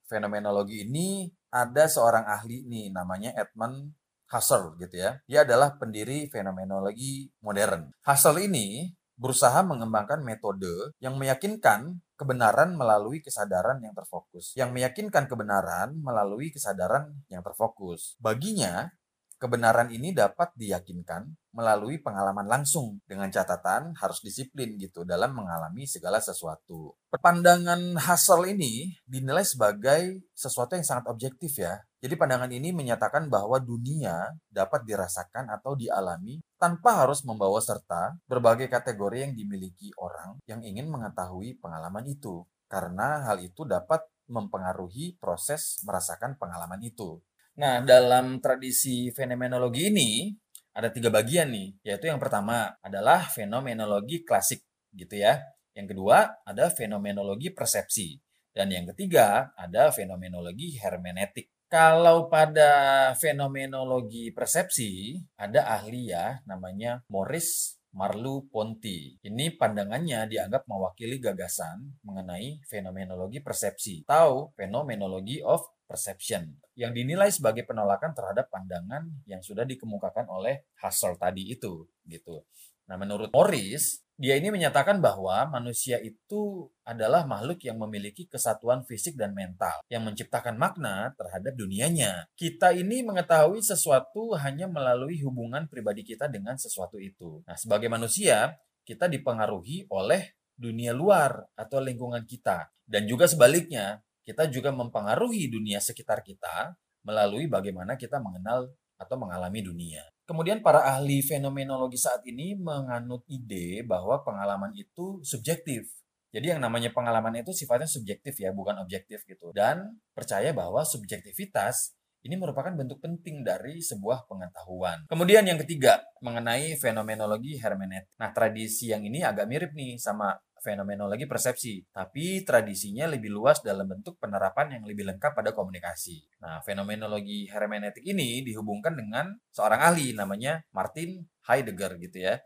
fenomenologi 0.07 0.87
ini 0.87 1.27
ada 1.51 1.91
seorang 1.91 2.31
ahli 2.31 2.63
nih 2.67 2.95
namanya 2.95 3.35
Edmund 3.35 3.91
Husserl 4.31 4.79
gitu 4.79 5.03
ya. 5.03 5.19
Dia 5.27 5.43
adalah 5.43 5.75
pendiri 5.75 6.31
fenomenologi 6.31 7.27
modern. 7.43 7.91
Husserl 8.07 8.47
ini 8.47 8.87
berusaha 9.21 9.61
mengembangkan 9.61 10.25
metode 10.25 10.97
yang 10.97 11.21
meyakinkan 11.21 12.01
kebenaran 12.17 12.73
melalui 12.73 13.21
kesadaran 13.21 13.77
yang 13.85 13.93
terfokus. 13.93 14.57
Yang 14.57 14.73
meyakinkan 14.73 15.29
kebenaran 15.29 15.93
melalui 16.01 16.49
kesadaran 16.49 17.13
yang 17.29 17.45
terfokus. 17.45 18.17
Baginya, 18.17 18.89
kebenaran 19.37 19.93
ini 19.93 20.17
dapat 20.17 20.53
diyakinkan 20.57 21.33
melalui 21.57 22.01
pengalaman 22.01 22.45
langsung 22.45 23.01
dengan 23.09 23.33
catatan 23.33 23.97
harus 23.97 24.21
disiplin 24.21 24.77
gitu 24.77 25.05
dalam 25.05 25.37
mengalami 25.37 25.89
segala 25.89 26.21
sesuatu. 26.21 26.97
Pandangan 27.13 27.97
Hassel 28.01 28.57
ini 28.57 28.97
dinilai 29.09 29.43
sebagai 29.45 30.25
sesuatu 30.37 30.77
yang 30.77 30.85
sangat 30.85 31.09
objektif 31.09 31.57
ya. 31.57 31.77
Jadi 32.01 32.17
pandangan 32.17 32.49
ini 32.49 32.73
menyatakan 32.73 33.29
bahwa 33.29 33.61
dunia 33.61 34.33
dapat 34.49 34.89
dirasakan 34.89 35.53
atau 35.53 35.77
dialami 35.77 36.41
tanpa 36.57 37.05
harus 37.05 37.21
membawa 37.29 37.61
serta 37.61 38.17
berbagai 38.25 38.73
kategori 38.73 39.29
yang 39.29 39.33
dimiliki 39.37 39.93
orang 40.01 40.41
yang 40.49 40.65
ingin 40.65 40.89
mengetahui 40.89 41.61
pengalaman 41.61 42.09
itu. 42.09 42.41
Karena 42.73 43.29
hal 43.29 43.45
itu 43.45 43.69
dapat 43.69 44.01
mempengaruhi 44.33 45.21
proses 45.21 45.85
merasakan 45.85 46.41
pengalaman 46.41 46.81
itu. 46.81 47.21
Nah, 47.61 47.85
dalam 47.85 48.41
tradisi 48.41 49.13
fenomenologi 49.13 49.93
ini 49.93 50.33
ada 50.73 50.89
tiga 50.89 51.13
bagian 51.13 51.53
nih, 51.53 51.69
yaitu 51.85 52.09
yang 52.09 52.23
pertama 52.23 52.73
adalah 52.81 53.29
fenomenologi 53.29 54.25
klasik 54.25 54.65
gitu 54.97 55.21
ya. 55.21 55.37
Yang 55.77 55.93
kedua 55.93 56.41
ada 56.49 56.73
fenomenologi 56.73 57.53
persepsi. 57.53 58.17
Dan 58.51 58.73
yang 58.73 58.89
ketiga, 58.95 59.53
ada 59.55 59.93
fenomenologi 59.95 60.81
hermeneutik. 60.81 61.51
Kalau 61.71 62.27
pada 62.27 62.71
fenomenologi 63.15 64.35
persepsi, 64.35 65.15
ada 65.39 65.71
ahli 65.79 66.11
ya 66.11 66.43
namanya 66.43 66.99
Maurice 67.07 67.79
Marlu 67.95 68.51
Ponti. 68.51 69.15
Ini 69.23 69.55
pandangannya 69.55 70.27
dianggap 70.27 70.67
mewakili 70.67 71.23
gagasan 71.23 71.95
mengenai 72.03 72.59
fenomenologi 72.67 73.39
persepsi 73.39 74.03
atau 74.03 74.51
fenomenologi 74.59 75.47
of 75.47 75.63
perception 75.87 76.59
yang 76.75 76.91
dinilai 76.91 77.31
sebagai 77.31 77.63
penolakan 77.63 78.19
terhadap 78.19 78.51
pandangan 78.51 79.07
yang 79.31 79.39
sudah 79.39 79.63
dikemukakan 79.63 80.27
oleh 80.27 80.67
Husserl 80.83 81.23
tadi 81.23 81.55
itu 81.55 81.87
gitu. 82.11 82.51
Nah, 82.91 82.99
menurut 82.99 83.31
Morris, 83.31 84.03
dia 84.21 84.37
ini 84.37 84.53
menyatakan 84.53 85.01
bahwa 85.01 85.49
manusia 85.49 85.97
itu 85.97 86.69
adalah 86.85 87.25
makhluk 87.25 87.65
yang 87.65 87.81
memiliki 87.81 88.29
kesatuan 88.29 88.85
fisik 88.85 89.17
dan 89.17 89.33
mental 89.33 89.81
yang 89.89 90.05
menciptakan 90.05 90.61
makna 90.61 91.17
terhadap 91.17 91.57
dunianya. 91.57 92.29
Kita 92.37 92.77
ini 92.77 93.01
mengetahui 93.01 93.65
sesuatu 93.65 94.37
hanya 94.37 94.69
melalui 94.69 95.25
hubungan 95.25 95.65
pribadi 95.73 96.05
kita 96.05 96.29
dengan 96.29 96.61
sesuatu 96.61 97.01
itu. 97.01 97.41
Nah, 97.49 97.57
sebagai 97.57 97.89
manusia, 97.89 98.61
kita 98.85 99.09
dipengaruhi 99.09 99.89
oleh 99.89 100.37
dunia 100.53 100.93
luar 100.93 101.41
atau 101.57 101.81
lingkungan 101.81 102.29
kita 102.29 102.69
dan 102.85 103.09
juga 103.09 103.25
sebaliknya, 103.25 104.05
kita 104.21 104.53
juga 104.53 104.69
mempengaruhi 104.69 105.49
dunia 105.49 105.81
sekitar 105.81 106.21
kita 106.21 106.77
melalui 107.09 107.49
bagaimana 107.49 107.97
kita 107.97 108.21
mengenal 108.21 108.69
atau 109.01 109.17
mengalami 109.17 109.65
dunia. 109.65 110.05
Kemudian 110.31 110.63
para 110.63 110.87
ahli 110.87 111.27
fenomenologi 111.27 111.99
saat 111.99 112.23
ini 112.23 112.55
menganut 112.55 113.27
ide 113.27 113.83
bahwa 113.83 114.23
pengalaman 114.23 114.71
itu 114.79 115.19
subjektif. 115.27 115.91
Jadi 116.31 116.55
yang 116.55 116.63
namanya 116.63 116.95
pengalaman 116.95 117.43
itu 117.43 117.51
sifatnya 117.51 117.91
subjektif 117.91 118.39
ya, 118.39 118.55
bukan 118.55 118.79
objektif 118.79 119.27
gitu. 119.27 119.51
Dan 119.51 119.99
percaya 120.15 120.55
bahwa 120.55 120.87
subjektivitas 120.87 121.99
ini 122.23 122.39
merupakan 122.39 122.71
bentuk 122.71 123.03
penting 123.03 123.43
dari 123.43 123.83
sebuah 123.83 124.31
pengetahuan. 124.31 125.03
Kemudian 125.11 125.43
yang 125.51 125.59
ketiga, 125.67 125.99
mengenai 126.23 126.79
fenomenologi 126.79 127.59
hermeneutik. 127.59 128.15
Nah, 128.21 128.31
tradisi 128.31 128.95
yang 128.95 129.03
ini 129.03 129.27
agak 129.27 129.51
mirip 129.51 129.75
nih 129.75 129.99
sama 129.99 130.37
fenomenologi 130.61 131.25
persepsi, 131.25 131.83
tapi 131.91 132.45
tradisinya 132.45 133.09
lebih 133.09 133.33
luas 133.33 133.65
dalam 133.65 133.89
bentuk 133.89 134.21
penerapan 134.21 134.79
yang 134.79 134.85
lebih 134.85 135.09
lengkap 135.09 135.33
pada 135.33 135.51
komunikasi. 135.57 136.41
Nah, 136.45 136.61
fenomenologi 136.61 137.49
hermeneutik 137.49 138.05
ini 138.05 138.45
dihubungkan 138.45 138.95
dengan 138.95 139.33
seorang 139.51 139.81
ahli 139.81 140.13
namanya 140.13 140.61
Martin 140.77 141.25
Heidegger 141.49 141.97
gitu 141.99 142.31
ya 142.31 142.37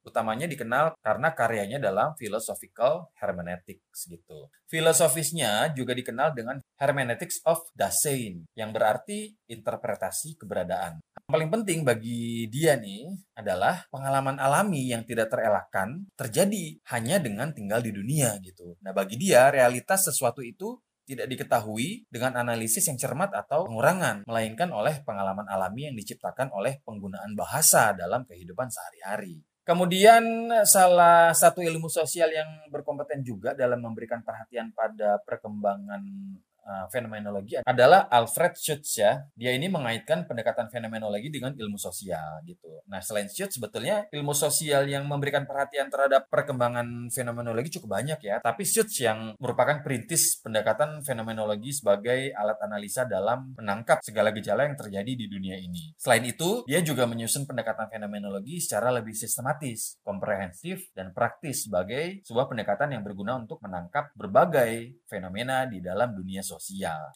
utamanya 0.00 0.48
dikenal 0.48 0.96
karena 1.04 1.28
karyanya 1.36 1.78
dalam 1.78 2.16
philosophical 2.16 3.12
hermeneutics 3.20 4.08
gitu. 4.08 4.48
Filosofisnya 4.70 5.74
juga 5.76 5.92
dikenal 5.92 6.32
dengan 6.32 6.56
hermeneutics 6.80 7.44
of 7.44 7.60
Dasein 7.76 8.48
yang 8.56 8.72
berarti 8.72 9.36
interpretasi 9.50 10.40
keberadaan. 10.40 11.04
Paling 11.30 11.46
penting 11.46 11.86
bagi 11.86 12.50
dia 12.50 12.74
nih 12.74 13.06
adalah 13.38 13.86
pengalaman 13.86 14.34
alami 14.42 14.90
yang 14.90 15.06
tidak 15.06 15.30
terelakkan 15.30 16.10
terjadi 16.18 16.82
hanya 16.90 17.22
dengan 17.22 17.54
tinggal 17.54 17.78
di 17.78 17.94
dunia 17.94 18.34
gitu. 18.42 18.74
Nah, 18.82 18.90
bagi 18.90 19.14
dia 19.14 19.46
realitas 19.54 20.10
sesuatu 20.10 20.42
itu 20.42 20.74
tidak 21.06 21.30
diketahui 21.30 22.06
dengan 22.10 22.34
analisis 22.38 22.86
yang 22.90 22.98
cermat 22.98 23.30
atau 23.34 23.66
pengurangan, 23.66 24.26
melainkan 24.26 24.70
oleh 24.74 25.02
pengalaman 25.06 25.46
alami 25.46 25.90
yang 25.90 25.96
diciptakan 25.98 26.50
oleh 26.50 26.82
penggunaan 26.82 27.34
bahasa 27.38 27.94
dalam 27.94 28.26
kehidupan 28.26 28.66
sehari-hari. 28.70 29.42
Kemudian 29.62 30.50
salah 30.66 31.30
satu 31.30 31.62
ilmu 31.62 31.86
sosial 31.86 32.34
yang 32.34 32.48
berkompeten 32.74 33.22
juga 33.22 33.54
dalam 33.54 33.78
memberikan 33.78 34.18
perhatian 34.26 34.74
pada 34.74 35.22
perkembangan 35.22 36.02
uh, 36.64 36.86
fenomenologi 36.92 37.60
adalah 37.64 38.06
Alfred 38.12 38.56
Schutz 38.56 39.00
ya. 39.00 39.24
Dia 39.34 39.56
ini 39.56 39.66
mengaitkan 39.72 40.28
pendekatan 40.28 40.68
fenomenologi 40.68 41.32
dengan 41.32 41.56
ilmu 41.56 41.80
sosial 41.80 42.44
gitu. 42.44 42.84
Nah, 42.90 43.00
selain 43.00 43.26
Schutz 43.30 43.56
sebetulnya 43.56 44.06
ilmu 44.12 44.36
sosial 44.36 44.86
yang 44.86 45.08
memberikan 45.08 45.48
perhatian 45.48 45.88
terhadap 45.88 46.28
perkembangan 46.28 47.08
fenomenologi 47.08 47.80
cukup 47.80 48.00
banyak 48.00 48.20
ya. 48.20 48.36
Tapi 48.44 48.62
Schutz 48.66 49.00
yang 49.00 49.34
merupakan 49.40 49.80
perintis 49.80 50.38
pendekatan 50.44 51.00
fenomenologi 51.00 51.72
sebagai 51.72 52.34
alat 52.36 52.58
analisa 52.60 53.08
dalam 53.08 53.56
menangkap 53.56 54.04
segala 54.04 54.30
gejala 54.30 54.68
yang 54.68 54.76
terjadi 54.76 55.12
di 55.16 55.26
dunia 55.26 55.56
ini. 55.56 55.96
Selain 55.96 56.22
itu, 56.26 56.62
dia 56.68 56.84
juga 56.84 57.08
menyusun 57.08 57.48
pendekatan 57.48 57.88
fenomenologi 57.88 58.60
secara 58.60 58.92
lebih 58.92 59.16
sistematis, 59.16 59.98
komprehensif, 60.04 60.90
dan 60.92 61.10
praktis 61.16 61.66
sebagai 61.66 62.22
sebuah 62.26 62.50
pendekatan 62.50 62.94
yang 62.94 63.02
berguna 63.06 63.38
untuk 63.38 63.62
menangkap 63.64 64.12
berbagai 64.14 65.00
fenomena 65.08 65.64
di 65.66 65.80
dalam 65.80 66.12
dunia. 66.12 66.42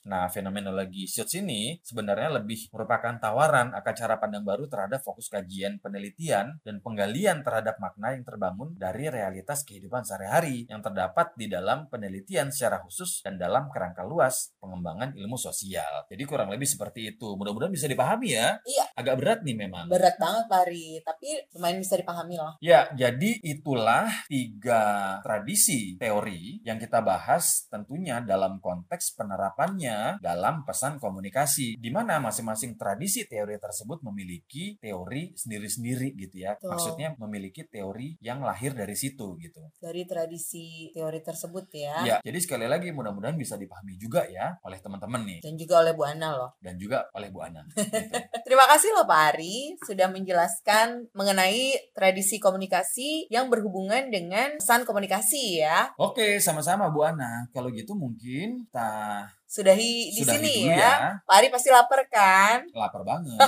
Nah, 0.06 0.30
fenomenologi 0.30 1.08
Schutz 1.10 1.34
ini 1.34 1.80
sebenarnya 1.82 2.38
lebih 2.38 2.70
merupakan 2.70 3.16
tawaran 3.18 3.74
akan 3.74 3.94
cara 3.96 4.20
pandang 4.20 4.44
baru 4.46 4.68
terhadap 4.70 5.00
fokus 5.00 5.26
kajian 5.32 5.82
penelitian 5.82 6.60
dan 6.62 6.78
penggalian 6.84 7.42
terhadap 7.42 7.80
makna 7.82 8.14
yang 8.14 8.22
terbangun 8.22 8.76
dari 8.78 9.10
realitas 9.10 9.64
kehidupan 9.66 10.04
sehari-hari 10.04 10.68
yang 10.68 10.84
terdapat 10.84 11.32
di 11.34 11.48
dalam 11.48 11.88
penelitian 11.88 12.52
secara 12.52 12.82
khusus 12.84 13.24
dan 13.24 13.40
dalam 13.40 13.72
kerangka 13.72 14.04
luas 14.04 14.52
pengembangan 14.60 15.16
ilmu 15.16 15.40
sosial. 15.40 16.06
Jadi 16.06 16.22
kurang 16.28 16.52
lebih 16.52 16.68
seperti 16.68 17.16
itu. 17.16 17.34
Mudah-mudahan 17.34 17.72
bisa 17.72 17.88
dipahami 17.88 18.36
ya. 18.36 18.58
Iya. 18.62 18.84
Agak 18.94 19.16
berat 19.20 19.40
nih 19.42 19.56
memang. 19.56 19.88
Berat 19.88 20.16
banget 20.20 20.44
Pak 20.46 20.60
Ari, 20.68 21.00
tapi 21.02 21.28
lumayan 21.56 21.78
bisa 21.80 21.94
dipahami 21.98 22.36
lah. 22.36 22.52
Ya, 22.60 22.90
jadi 22.92 23.40
itulah 23.42 24.06
tiga 24.28 25.18
tradisi 25.24 25.96
teori 25.96 26.60
yang 26.64 26.76
kita 26.76 27.00
bahas 27.00 27.66
tentunya 27.68 28.20
dalam 28.20 28.58
konteks 28.58 29.16
penerapannya 29.24 30.20
dalam 30.20 30.68
pesan 30.68 31.00
komunikasi 31.00 31.80
di 31.80 31.88
mana 31.88 32.20
masing-masing 32.20 32.76
tradisi 32.76 33.24
teori 33.24 33.56
tersebut 33.56 34.04
memiliki 34.04 34.76
teori 34.76 35.32
sendiri-sendiri 35.32 36.12
gitu 36.20 36.44
ya. 36.44 36.60
Betul. 36.60 36.76
Maksudnya 36.76 37.08
memiliki 37.16 37.64
teori 37.64 38.20
yang 38.20 38.44
lahir 38.44 38.76
dari 38.76 38.92
situ 38.92 39.40
gitu. 39.40 39.64
Dari 39.80 40.04
tradisi 40.04 40.92
teori 40.92 41.24
tersebut 41.24 41.66
ya. 41.72 41.96
Ya, 42.04 42.16
jadi 42.20 42.38
sekali 42.38 42.68
lagi 42.68 42.92
mudah-mudahan 42.92 43.40
bisa 43.40 43.56
dipahami 43.56 43.96
juga 43.96 44.28
ya 44.28 44.60
oleh 44.60 44.76
teman-teman 44.78 45.24
nih 45.24 45.38
Dan 45.40 45.56
juga 45.56 45.80
oleh 45.80 45.96
Bu 45.96 46.04
Ana 46.04 46.36
loh. 46.36 46.50
dan 46.60 46.76
juga 46.76 47.08
oleh 47.16 47.32
Bu 47.32 47.40
Ana. 47.40 47.64
Gitu. 47.94 48.10
Terima 48.42 48.66
kasih 48.66 48.90
loh 48.90 49.06
Pak 49.06 49.20
Ari 49.34 49.78
sudah 49.86 50.10
menjelaskan 50.10 51.08
mengenai 51.14 51.72
tradisi 51.94 52.42
komunikasi 52.42 53.30
yang 53.30 53.46
berhubungan 53.48 54.10
dengan 54.10 54.58
pesan 54.58 54.82
komunikasi 54.82 55.62
ya. 55.62 55.94
Oke, 55.96 56.42
sama-sama 56.42 56.90
Bu 56.90 57.06
Ana. 57.06 57.46
Kalau 57.54 57.70
gitu 57.70 57.94
mungkin 57.94 58.66
kita 59.14 59.52
Sudahi 59.54 60.10
di 60.10 60.18
Sudahi 60.18 60.34
sini 60.34 60.54
dulu 60.66 60.74
ya. 60.74 60.82
ya. 60.82 61.10
Pak 61.22 61.34
Ari 61.38 61.48
pasti 61.54 61.68
lapar 61.70 62.00
kan? 62.10 62.58
lapar 62.74 63.02
banget. 63.06 63.38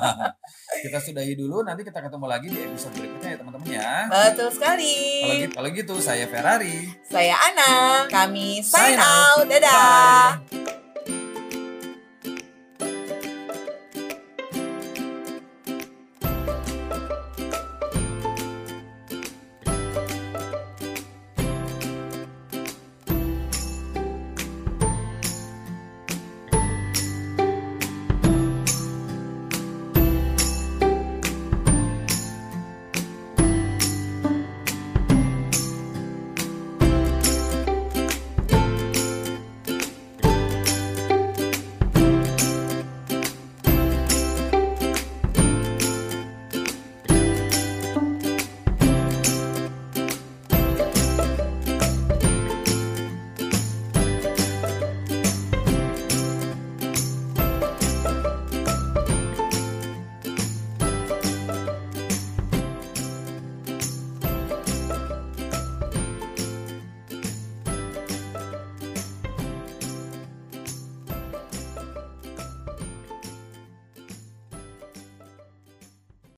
kita 0.88 0.96
sudahi 0.96 1.36
dulu, 1.36 1.60
nanti 1.60 1.84
kita 1.84 2.00
ketemu 2.00 2.24
lagi 2.24 2.48
di 2.48 2.58
episode 2.64 2.94
berikutnya 2.96 3.28
ya 3.28 3.38
teman-teman 3.44 3.68
ya. 3.68 3.92
Betul 4.08 4.48
sekali. 4.48 4.96
Kalau 5.20 5.36
gitu, 5.36 5.52
kalau 5.60 5.68
gitu 5.76 5.94
saya 6.00 6.24
Ferrari. 6.24 6.88
Saya 7.04 7.36
Ana. 7.36 7.72
Kami 8.08 8.64
sign 8.64 8.96
Sign 8.96 8.98
out. 9.02 9.44
out. 9.44 9.44
Dadah. 9.44 10.24
Bye. 10.40 10.85